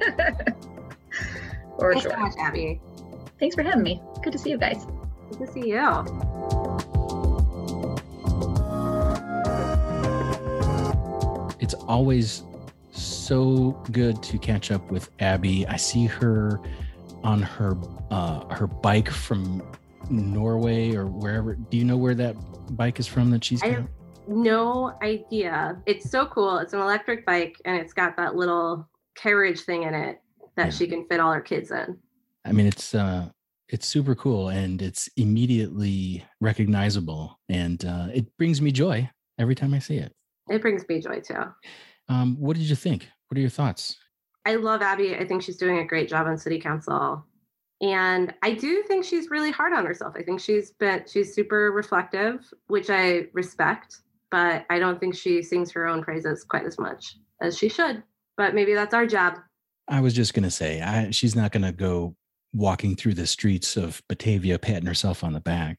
[1.81, 2.13] Thanks sure.
[2.13, 2.81] so much, Abby.
[3.39, 4.01] Thanks for having me.
[4.23, 4.87] Good to see you guys.
[5.31, 6.58] Good to see you.
[11.61, 12.43] It's always
[12.91, 15.67] so good to catch up with Abby.
[15.67, 16.61] I see her
[17.23, 17.77] on her
[18.11, 19.63] uh, her bike from
[20.11, 21.55] Norway or wherever.
[21.55, 22.35] Do you know where that
[22.77, 23.71] bike is from that she's got?
[23.71, 23.89] I have
[24.27, 25.81] no idea.
[25.87, 26.59] It's so cool.
[26.59, 30.21] It's an electric bike and it's got that little carriage thing in it
[30.57, 30.71] that yeah.
[30.71, 31.99] she can fit all her kids in.
[32.45, 33.29] I mean, it's uh
[33.69, 39.75] it's super cool and it's immediately recognizable and uh, it brings me joy every time
[39.75, 40.13] I see it.
[40.51, 41.45] It brings me joy too.
[42.09, 43.09] Um, what did you think?
[43.29, 43.99] What are your thoughts?
[44.47, 45.15] I love Abby.
[45.15, 47.25] I think she's doing a great job on city council.
[47.81, 50.15] And I do think she's really hard on herself.
[50.17, 53.99] I think she's been she's super reflective, which I respect,
[54.31, 58.03] but I don't think she sings her own praises quite as much as she should.
[58.37, 59.35] But maybe that's our job.
[59.87, 62.17] I was just gonna say, I, she's not gonna go
[62.53, 65.79] walking through the streets of Batavia patting herself on the back.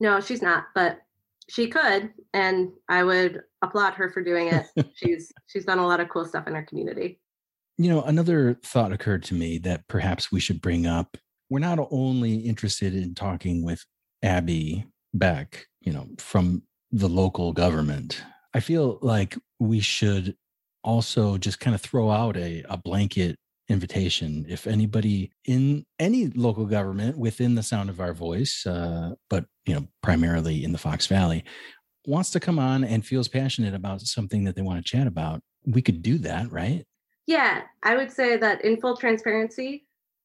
[0.00, 1.00] No, she's not, but
[1.48, 4.66] she could, and I would applaud her for doing it.
[4.94, 7.20] she's she's done a lot of cool stuff in our community.
[7.78, 11.16] You know, another thought occurred to me that perhaps we should bring up
[11.50, 13.84] we're not only interested in talking with
[14.22, 18.22] Abby Beck, you know, from the local government.
[18.54, 20.36] I feel like we should
[20.82, 23.36] also just kind of throw out a, a blanket
[23.68, 29.46] invitation if anybody in any local government within the sound of our voice uh, but
[29.66, 31.44] you know primarily in the fox valley
[32.06, 35.42] wants to come on and feels passionate about something that they want to chat about
[35.66, 36.86] we could do that right
[37.26, 39.84] Yeah, I would say that in full transparency,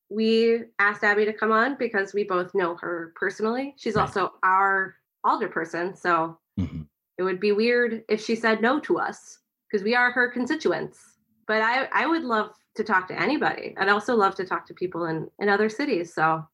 [0.09, 3.73] we asked Abby to come on because we both know her personally.
[3.77, 4.03] She's Right.
[4.03, 5.95] also our alder person.
[5.95, 6.85] So Mhm.
[7.17, 11.17] it would be weird if she said no to us because we are her constituents.
[11.47, 13.73] But I, I would love to talk to anybody.
[13.79, 16.13] I'd also love to talk to people in, in other cities.
[16.13, 16.45] So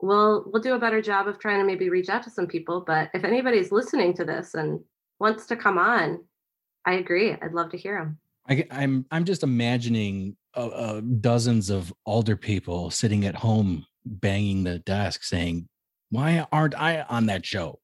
[0.00, 2.82] we'll we'll do a better job of trying to maybe reach out to some people.
[2.86, 4.80] But if anybody's listening to this and
[5.18, 6.24] wants to come on,
[6.84, 7.32] I agree.
[7.32, 8.18] I'd love to hear them.
[8.48, 14.64] I, am I'm just imagining uh, uh, dozens of older people sitting at home banging
[14.64, 15.68] the desk saying,
[16.10, 17.80] "Why aren't I on that show?"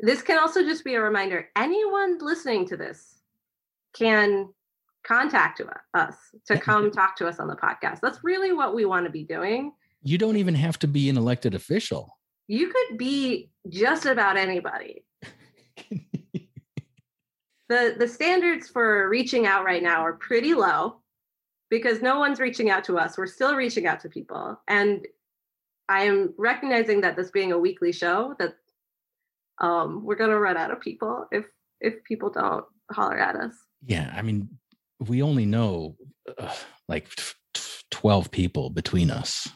[0.00, 3.20] this can also just be a reminder anyone listening to this
[3.94, 4.48] can
[5.04, 5.62] contact
[5.94, 9.12] us to come talk to us on the podcast that's really what we want to
[9.12, 9.72] be doing
[10.06, 12.16] You don't even have to be an elected official.
[12.48, 15.04] you could be just about anybody
[17.68, 21.00] the the standards for reaching out right now are pretty low
[21.70, 25.06] because no one's reaching out to us we're still reaching out to people and
[25.88, 28.54] i am recognizing that this being a weekly show that
[29.60, 31.44] um we're going to run out of people if
[31.80, 33.54] if people don't holler at us
[33.86, 34.48] yeah, I mean,
[34.98, 35.96] we only know
[36.38, 36.52] uh,
[36.88, 37.22] like t-
[37.54, 39.48] t- twelve people between us.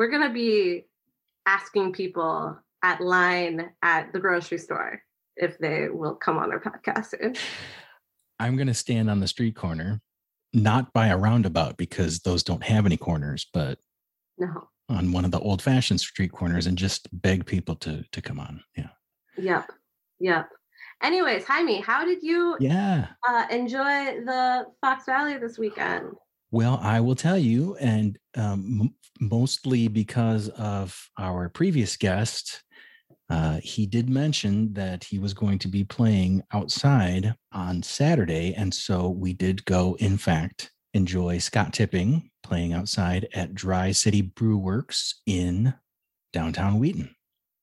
[0.00, 0.86] We're going to be
[1.44, 5.02] asking people at line at the grocery store
[5.36, 7.36] if they will come on our podcast soon.
[8.38, 10.00] I'm going to stand on the street corner,
[10.54, 13.78] not by a roundabout because those don't have any corners, but
[14.38, 18.40] no on one of the old-fashioned street corners and just beg people to to come
[18.40, 18.62] on.
[18.78, 18.88] Yeah.
[19.36, 19.70] yep
[20.18, 20.48] yep
[21.02, 23.08] anyways jaime how did you Yeah.
[23.28, 26.06] uh, enjoy the fox valley this weekend
[26.50, 32.62] Well, I will tell you, and um, mostly because of our previous guest,
[33.28, 38.54] uh, he did mention that he was going to be playing outside on Saturday.
[38.54, 44.22] And so we did go, in fact, enjoy Scott Tipping playing outside at Dry City
[44.22, 45.74] Brew Works in
[46.32, 47.14] downtown Wheaton.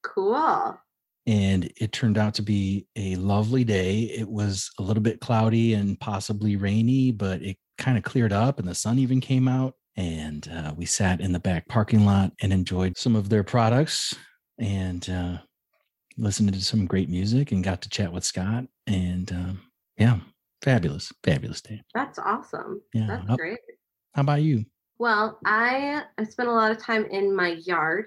[0.03, 0.79] cool
[1.27, 4.03] And it turned out to be a lovely day.
[4.03, 8.57] It was a little bit cloudy and possibly rainy, but it kind of cleared up
[8.59, 9.73] and the sun even came out.
[9.97, 14.15] And uh, we sat in the back parking lot and enjoyed some of their products
[14.57, 15.37] and uh,
[16.17, 18.63] listened to some great music and got to chat with Scott.
[18.87, 19.61] And um,
[19.97, 20.19] yeah,
[20.63, 21.81] fabulous, fabulous day.
[21.93, 23.07] that's awesome Yeah.
[23.07, 23.59] that's How, great
[24.13, 24.65] how about you?
[24.99, 28.05] well i i spent a lot of time in my yard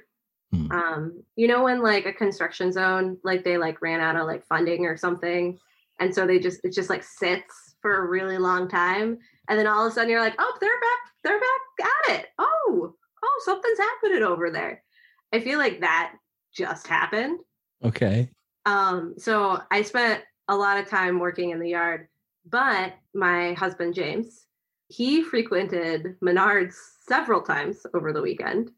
[0.53, 0.73] Hmm.
[0.73, 4.45] um you know when like a construction zone like they like ran out of like
[4.47, 5.59] funding or something
[6.01, 9.69] and so they just it just like sits for a really long time and then
[9.69, 12.93] all of a sudden you're like oh they're back they're back at it oh
[13.23, 14.83] oh something's happening over there
[15.33, 16.15] i feel like that
[16.53, 17.39] just happened
[17.85, 18.29] Okay.
[18.67, 22.09] um so i spent a lot of time working in the yard
[22.45, 24.47] but my husband james
[24.89, 26.75] he frequented menards
[27.09, 28.73] several times over the weekend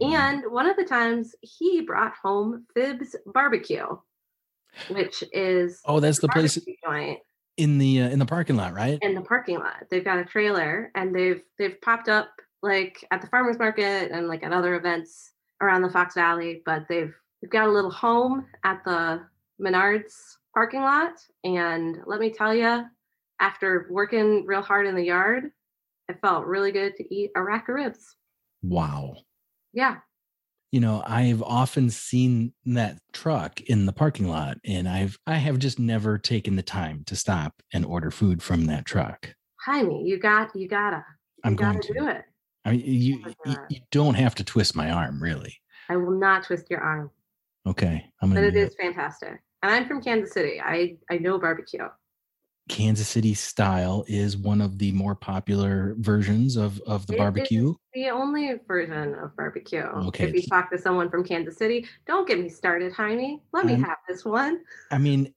[0.00, 3.86] and one of the times he brought home Fibs Barbecue,
[4.88, 7.20] which is Oh, that's the place joint
[7.56, 8.98] in the uh, in the parking lot, right?
[9.02, 9.84] in the parking lot.
[9.90, 12.28] They've got a trailer and they've they've popped up
[12.62, 16.86] like at the farmers market and like at other events around the Fox Valley, but
[16.88, 19.22] they've they've got a little home at the
[19.60, 21.12] Menards parking lot.
[21.44, 22.84] And let me tell you,
[23.40, 25.50] after working real hard in the yard,
[26.08, 28.16] it felt really good to eat a rack of ribs.
[28.62, 29.16] Wow.
[29.76, 29.96] Yeah.
[30.72, 35.58] you know i've often seen that truck in the parking lot and i've i have
[35.58, 39.34] just never taken the time to stop and order food from that truck
[39.66, 40.96] Jaime, you got you gotta.
[41.36, 42.24] You i'm gotta going to do it.
[42.64, 45.54] i mean you, you you don't have to twist my arm really
[45.88, 47.10] I will not twist your arm.
[47.66, 49.38] okay i'm But it is fantastic.
[49.62, 50.60] And I'm from Kansas City.
[50.60, 51.86] I I know barbecue.
[52.68, 57.74] Kansas city style is one of the more popular versions of of the It barbecue
[57.94, 59.82] The only version of barbecue.
[59.82, 60.24] Okay.
[60.28, 63.40] If you talk to someone from Kansas City, don't get me started, Jaime.
[63.52, 64.60] Let me have this one.
[64.90, 65.32] i mean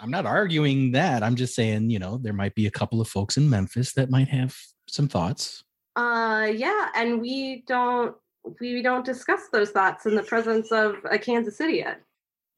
[0.00, 3.08] i'm not arguing that i'm just saying you know there might be a couple of
[3.08, 4.54] folks in memphis that might have
[4.88, 5.64] some thoughts
[5.96, 8.14] Uh yeah, and we don't
[8.60, 12.00] we don't discuss those thoughts in the presence of a Kansas City yet.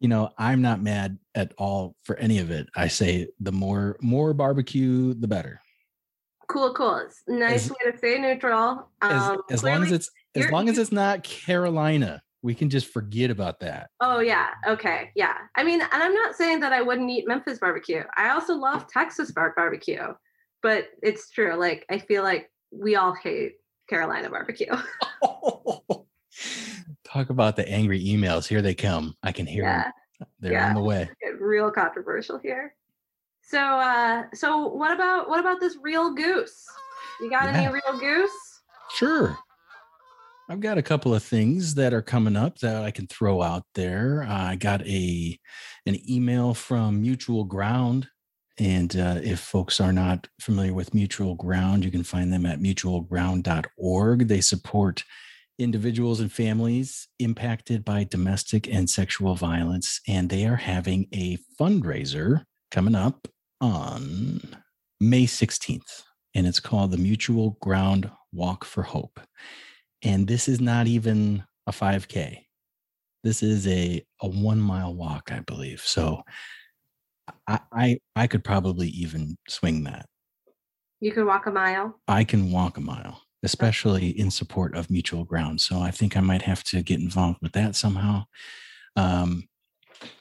[0.01, 3.96] You know i'm not mad at all for any of it i say the more
[4.01, 5.61] more barbecue the better
[6.48, 6.96] Cool, cool.
[6.96, 8.88] It's nice As- way to stay neutral.
[9.03, 12.88] as, Um, as long as it's As long as it's not Carolina, we can just
[12.88, 13.88] forget about that.
[14.01, 14.48] Oh yeah.
[14.66, 15.12] Okay.
[15.14, 15.36] Yeah.
[15.55, 18.03] I mean, and I'm not saying that I wouldn't eat Memphis barbecue.
[18.16, 20.09] I also love Texas bar- barbecue,
[20.61, 21.55] but it's true.
[21.55, 23.53] Like I feel like we all hate
[23.88, 24.72] Carolina barbecue.
[27.12, 28.46] Talk about the angry emails.
[28.46, 29.16] Here they come.
[29.22, 29.82] I can hear yeah.
[29.82, 30.28] them.
[30.40, 30.68] They're yeah.
[30.68, 31.08] on the way.
[31.22, 32.74] Get real controversial here.
[33.42, 36.66] So uh so what about what about this real goose?
[37.20, 38.61] You got any real goose?
[38.94, 39.36] Sure.
[40.48, 43.64] I've got a couple of things that are coming up that I can throw out
[43.74, 44.26] there.
[44.28, 45.38] I got a
[45.86, 48.08] an email from Mutual Ground,
[48.58, 52.58] and uh, if folks are not familiar with Mutual Ground, you can find them at
[52.58, 54.26] mutualground.org.
[54.26, 55.04] They support
[55.61, 62.44] individuals and families impacted by domestic and sexual violence, and they are having a fundraiser
[62.70, 63.28] coming up
[63.61, 64.40] on
[65.00, 66.02] May 16th,
[66.34, 69.20] and it's called the Mutual Ground Walk for Hope.
[70.02, 72.44] And this is not even a 5K.
[73.22, 75.82] This is a, a one mile walk, I believe.
[75.82, 76.22] So
[77.46, 80.06] I, I I could probably even swing that.
[81.00, 82.00] You could walk a mile.
[82.08, 85.61] I can walk a mile, especially in support of mutual ground.
[85.61, 88.24] So I think I might have to get involved with that somehow.
[88.97, 89.49] Um,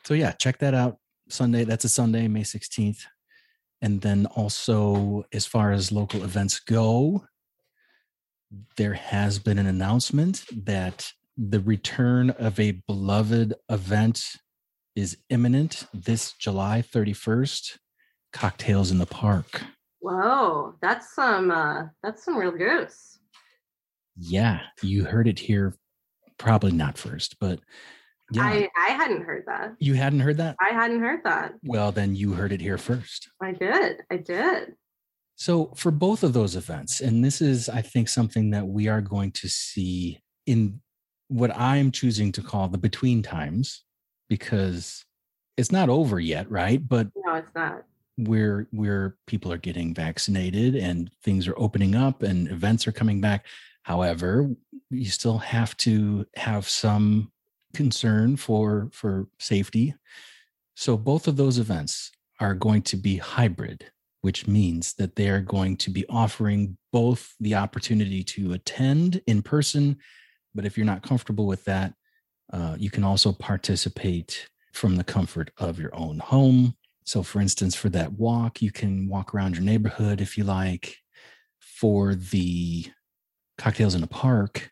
[0.03, 0.97] so yeah, check that out.
[1.29, 3.03] Sunday, that's a Sunday, May 16th.
[3.81, 7.25] And then also, as far as local events go,
[8.77, 14.25] there has been an announcement that the return of a beloved event
[14.95, 17.77] is imminent this July 31st.
[18.33, 19.61] Cocktails in the Park.
[19.99, 23.19] Whoa, that's some uh that's some real goose.
[24.17, 25.75] Yeah, you heard it here.
[26.37, 27.59] Probably not first, but
[28.31, 29.75] yeah, I I hadn't heard that.
[29.79, 30.55] you hadn't heard that.
[30.61, 31.53] I hadn't heard that.
[31.63, 33.29] Well, then you heard it here first.
[33.41, 34.03] I did.
[34.11, 34.75] I did.
[35.35, 38.99] So, for both of those events, and this is, I think, something that we are
[38.99, 40.81] going to see in
[41.29, 43.85] what I'm choosing to call the between times,
[44.27, 45.05] because
[45.55, 46.85] it's not over yet, right?
[46.85, 47.83] But No, it's not.
[48.27, 53.21] Where where people are getting vaccinated and things are opening up and events are coming
[53.21, 53.45] back.
[53.83, 54.49] However,
[54.89, 57.31] you still have to have some
[57.73, 59.95] concern for for safety.
[60.75, 63.91] So both of those events are going to be hybrid,
[64.21, 69.41] which means that they are going to be offering both the opportunity to attend in
[69.41, 69.97] person,
[70.55, 71.93] but if you're not comfortable with that,
[72.51, 76.75] uh, you can also participate from the comfort of your own home.
[77.09, 80.97] So, for instance, for that walk, you can walk around your neighborhood if you like.
[81.59, 82.85] For the
[83.57, 84.69] cocktails in the park,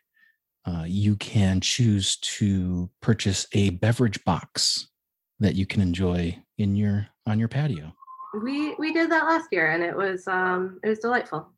[0.64, 4.86] uh, you can choose to purchase a beverage box
[5.40, 7.92] that you can enjoy in your on your patio.
[8.40, 11.48] We we did that last year and it was um it was delightful.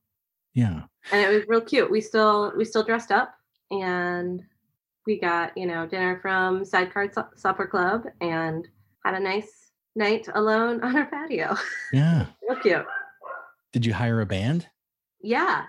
[0.55, 1.91] Yeah, And it was real cute.
[1.91, 3.35] We still we still dressed up
[3.71, 4.43] and
[5.07, 8.67] we got, you know, dinner from Sidecar Supper Club and
[9.05, 9.60] had a nice
[10.01, 11.57] night alone on our patio.
[11.93, 12.27] yeah.
[12.49, 12.87] real cute.
[13.73, 14.67] Did you hire a band?
[15.23, 15.67] Yeah.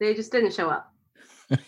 [0.00, 0.92] They just didn't show up.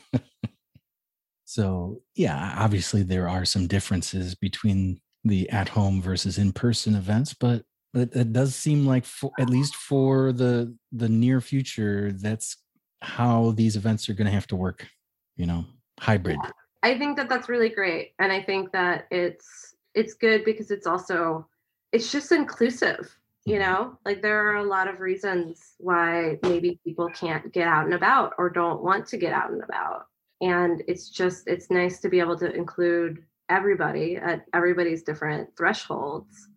[1.51, 7.35] So, yeah, obviously there are some differences between the at home versus in person events,
[7.35, 12.57] but it, it does seem like, for, at least for the the near future, that's
[13.01, 14.87] how these events are going to have to work.
[15.35, 15.65] You know,
[15.99, 16.39] hybrid.
[16.85, 20.87] I think that that's really great, and I think that it's it's good because it's
[20.87, 21.49] also
[21.93, 23.17] it's just inclusive.
[23.45, 23.63] You mm-hmm.
[23.63, 27.95] know, like there are a lot of reasons why maybe people can't get out and
[27.95, 30.07] about or don't want to get out and about,
[30.41, 36.49] and it's just it's nice to be able to include everybody at everybody's different thresholds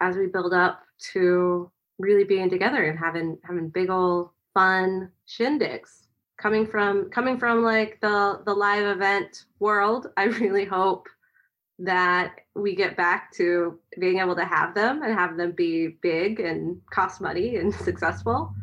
[0.00, 0.82] as we build up
[1.12, 6.06] to really being together and having having big old fun shindigs.
[6.36, 11.08] Coming from coming from like the the live event world i really hope
[11.78, 16.40] that we get back to being able to have them and have them be big
[16.40, 18.54] and cost money and successful.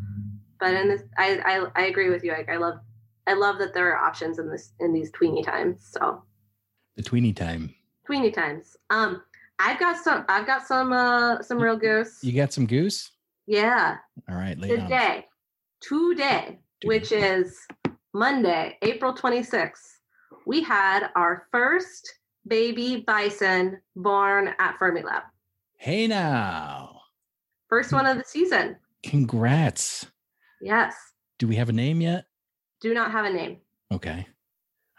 [0.60, 2.76] But in this i i, I agree with you like i love
[3.26, 6.24] i love that there are options in this in these tweeny times so.
[6.98, 7.74] The tweeny time.
[8.06, 8.78] tweeny times.
[8.90, 9.24] Um
[9.60, 12.20] i've got some i've got some uh some real goose.
[12.24, 13.12] You got some goose?
[13.48, 13.98] yeah.
[14.30, 14.86] All right, lay it on.
[14.86, 15.26] today
[15.82, 17.58] today which is
[18.14, 20.00] Monday, April 26th,
[20.46, 22.14] we had our first
[22.48, 25.24] baby bison born at Fermilab.
[25.78, 27.02] Hey now.
[27.70, 28.76] First one of the season.
[29.04, 30.06] Congrats.
[30.62, 30.96] Yes.
[31.40, 32.26] Do we have a name yet?
[32.82, 33.58] Do not have a name.
[33.92, 34.28] Okay.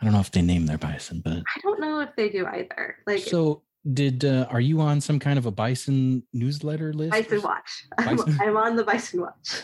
[0.00, 2.46] I don't know if they name their bison, but I don't know if they do
[2.46, 2.96] either.
[3.06, 7.10] Like, so Did uh, are you on some kind of a bison newsletter list?
[7.10, 7.84] Bison Watch.
[7.98, 9.62] I'm, I'm on the Bison Watch.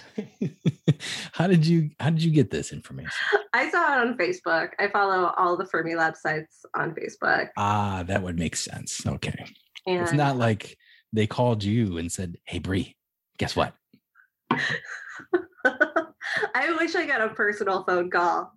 [1.33, 3.13] how did you how did you get this information?
[3.53, 4.71] I saw it on Facebook.
[4.81, 7.51] I follow all the Fermilab sites on Facebook.
[7.57, 9.07] Ah, that would make sense.
[9.07, 9.45] Okay.
[9.87, 10.77] And It's not like
[11.13, 12.97] they called you and said, "Hey, Bree
[13.39, 13.75] guess what?"
[16.55, 18.53] I wish I got a personal phone call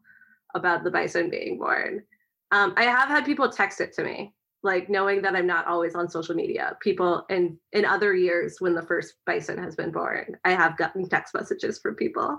[0.56, 2.04] about the bison being born.
[2.52, 4.34] Um, I have had people text it to me,
[4.64, 6.78] like knowing that I'm not always on social media.
[6.82, 11.08] People in in other years when the first bison has been born, I have gotten
[11.10, 12.38] text messages from people.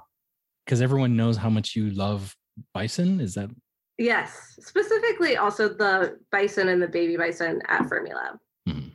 [0.64, 2.37] Because everyone knows how much you love
[2.73, 3.20] bison.
[3.20, 3.51] Is that
[3.99, 8.39] Yes, specifically also the bison and the baby bison at Fermilab.
[8.66, 8.89] Hmm.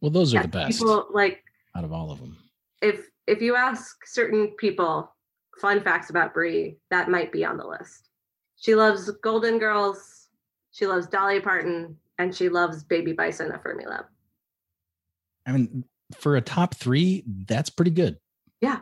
[0.00, 0.10] well?
[0.10, 1.42] Those are Yes, the best People like
[1.76, 2.36] out of all of them.
[2.80, 5.14] if if you ask certain people
[5.60, 8.08] fun facts about Bree, that might be on the list.
[8.56, 10.28] She loves Golden Girls,
[10.70, 14.04] she loves Dolly Parton, and she loves Baby Bison at Fermilab.
[15.46, 15.84] I mean,
[16.16, 18.18] for a top three, that's pretty good.
[18.60, 18.80] Yeah.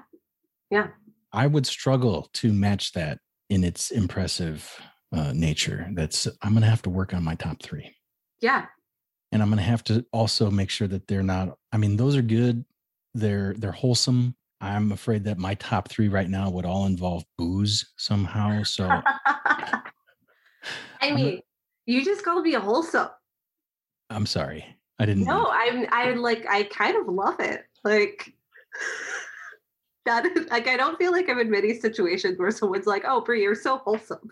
[0.71, 0.89] Yeah.
[1.33, 3.19] I would struggle to match that
[3.51, 4.81] in its impressive
[5.13, 5.89] uh, nature.
[5.93, 7.95] That's I'm gonna have to work on my top three.
[8.41, 8.67] Yeah,
[9.33, 11.57] and I'm gonna have to also make sure that they're not.
[11.73, 12.65] I mean, those are good.
[13.15, 14.37] They're they're wholesome.
[14.61, 18.63] I'm afraid that my top three right now would all involve booze somehow.
[18.63, 18.89] So
[21.01, 21.43] I mean,
[21.85, 23.09] you just called me wholesome.
[24.11, 24.65] I'm sorry.
[24.99, 25.25] I didn't.
[25.25, 27.65] No, I'm I like I kind of love it.
[27.85, 28.33] Like
[30.07, 33.21] that is like I don't feel like I'm in many situations where someone's like, "Oh,
[33.21, 34.31] Bree, you're so wholesome."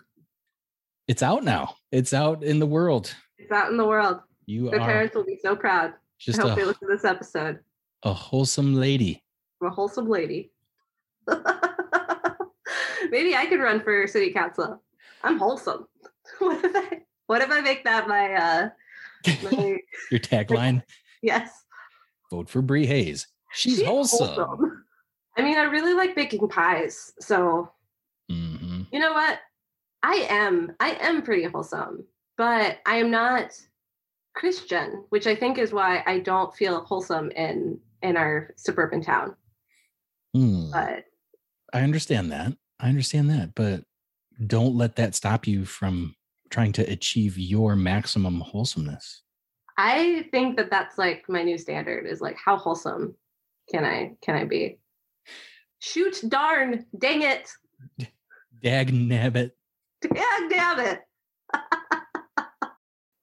[1.07, 1.75] It's out now.
[1.91, 3.15] It's out in the world.
[3.37, 4.21] It's out in the world.
[4.47, 5.93] You are parents will be so proud.
[6.19, 7.59] just I hope they a, listen to this episode.
[8.03, 9.23] a wholesome lady.
[9.61, 10.51] I'm a wholesome lady.
[13.09, 14.81] Maybe I could run for city council.
[15.23, 15.87] I'm wholesome.
[16.39, 18.69] What if I what if I make that my uh
[19.43, 19.77] my
[20.11, 20.83] Your tagline:
[21.21, 21.51] yes.
[22.31, 23.27] Vote for Bree Hayes.
[23.53, 24.83] She's, wholesome.
[25.37, 27.13] I mean, I really like baking pies.
[27.19, 27.71] So
[28.29, 29.39] hmm you know what?
[30.03, 32.05] I am I am pretty wholesome,
[32.37, 33.51] but I am not
[34.35, 39.35] Christian, which I think is why I don't feel wholesome in in our suburban town.
[40.33, 40.71] Hmm.
[40.71, 41.05] But
[41.73, 42.53] I understand that.
[42.79, 43.83] I understand that, but
[44.45, 46.14] don't let that stop you from
[46.49, 49.23] trying to achieve your maximum wholesomeness.
[49.77, 53.15] I think that that's like my new standard is like how wholesome
[53.69, 54.79] can I can I be?
[55.79, 57.49] Shoot darn, dang it.
[58.63, 59.51] Dag nabbit.
[60.03, 61.01] Yeah, damn it.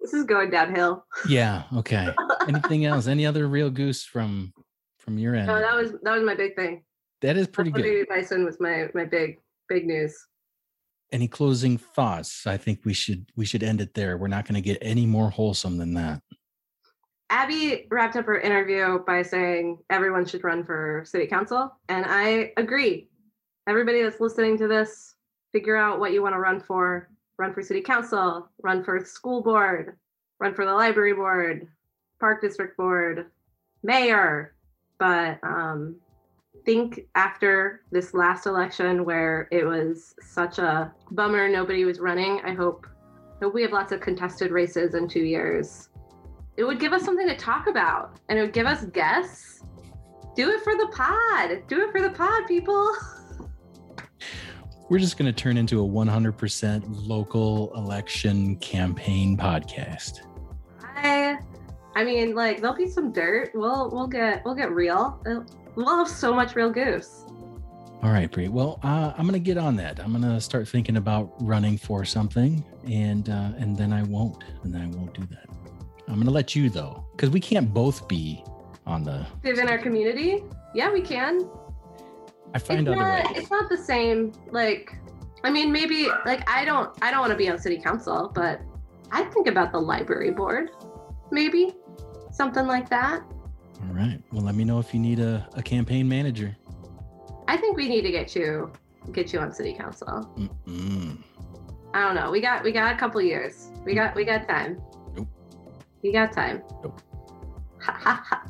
[0.01, 1.07] this is going downhill.
[1.29, 1.64] Yeah.
[1.77, 2.09] Okay.
[2.49, 3.07] Anything else?
[3.07, 4.53] Any other real goose from
[4.99, 5.47] from your end?
[5.47, 6.85] No, that was that was my big thing.
[7.23, 7.83] that is pretty good.
[7.83, 10.14] Baby Bison was my my big big news.
[11.12, 12.46] Any closing thoughts?
[12.46, 14.16] I think we should we should end it there.
[14.16, 16.22] We're not going to get any more wholesome than that.
[17.28, 21.70] Abby wrapped up her interview by saying everyone should run for city council.
[21.88, 23.08] And I agree.
[23.66, 25.14] Everybody that's listening to this,
[25.52, 27.08] figure out what you want to run for.
[27.38, 29.96] Run for city council, run for school board,
[30.38, 31.66] run for the library board,
[32.20, 33.26] park district board,
[33.82, 34.54] mayor.
[34.98, 35.96] But um,
[36.64, 42.55] think after this last election where it was such a bummer nobody was running, I
[42.55, 42.86] hope,
[43.40, 45.88] hope we have lots of contested races in two years
[46.57, 49.64] it would give us something to talk about and it would give us guests.
[50.34, 51.62] Do it for the pod.
[51.66, 52.94] Do it for the pod, people.
[54.88, 60.20] We're just going to turn into a 100% local election campaign podcast.
[60.82, 61.38] I
[61.94, 63.50] I mean, like there'll be some dirt.
[63.55, 65.20] We'll we'll get we'll get real.
[65.26, 67.25] It'll- We'll so much real goose.
[68.03, 68.49] All right, Bree.
[68.49, 70.01] Well, uh, I'm going to get on that.
[70.01, 74.43] I'm going to start thinking about running for something, and uh, and then I won't,
[74.64, 75.49] and then I won't do that.
[76.09, 78.45] I'm going to let you though, because we can't both be
[78.87, 79.25] on the.
[79.45, 80.43] Live in our community.
[80.75, 81.49] Yeah, we can.
[82.55, 83.39] I find it's other not ways.
[83.39, 84.33] it's not the same.
[84.51, 84.99] Like,
[85.45, 88.61] I mean, maybe like I don't I don't want to be on city council, but
[89.12, 90.70] I think about the library board.
[91.31, 91.73] Maybe
[92.33, 93.23] something like that.
[93.83, 94.20] All right.
[94.33, 96.57] Well, let me know if you need a, a campaign manager.
[97.49, 98.72] I think we need to get you
[99.12, 100.30] get you on city council.
[100.37, 101.18] Mm-mm.
[101.95, 102.30] I don't know.
[102.30, 103.70] We got we got a couple years.
[103.85, 104.80] We got we got time.
[105.14, 105.28] Nope.
[106.03, 106.62] We got time.
[106.83, 107.01] Nope.
[107.80, 108.47] Ha, ha, ha.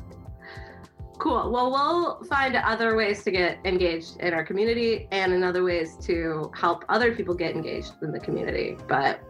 [1.17, 1.51] cool.
[1.51, 5.97] Well, we'll find other ways to get engaged in our community and in other ways
[6.03, 8.77] to help other people get engaged in the community.
[8.87, 9.21] But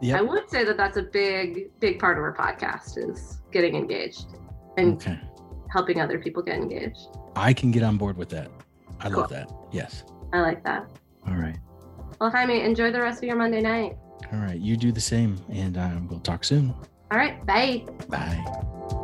[0.00, 0.18] Yep.
[0.18, 4.26] I would say that that's a big big part of our podcast is getting engaged
[4.76, 5.18] and Okay.
[5.74, 7.08] Helping other people get engaged.
[7.36, 8.50] I can get on board with that.
[9.00, 9.50] I love that.
[9.72, 10.04] Yes.
[10.32, 10.88] I like that.
[11.26, 11.58] All right.
[12.20, 13.98] Well, Jaime, enjoy the rest of your Monday night.
[14.32, 14.58] All right.
[14.58, 16.72] You do the same, and uh, we'll talk soon.
[17.10, 17.84] All right, bye.
[18.08, 19.00] Bye.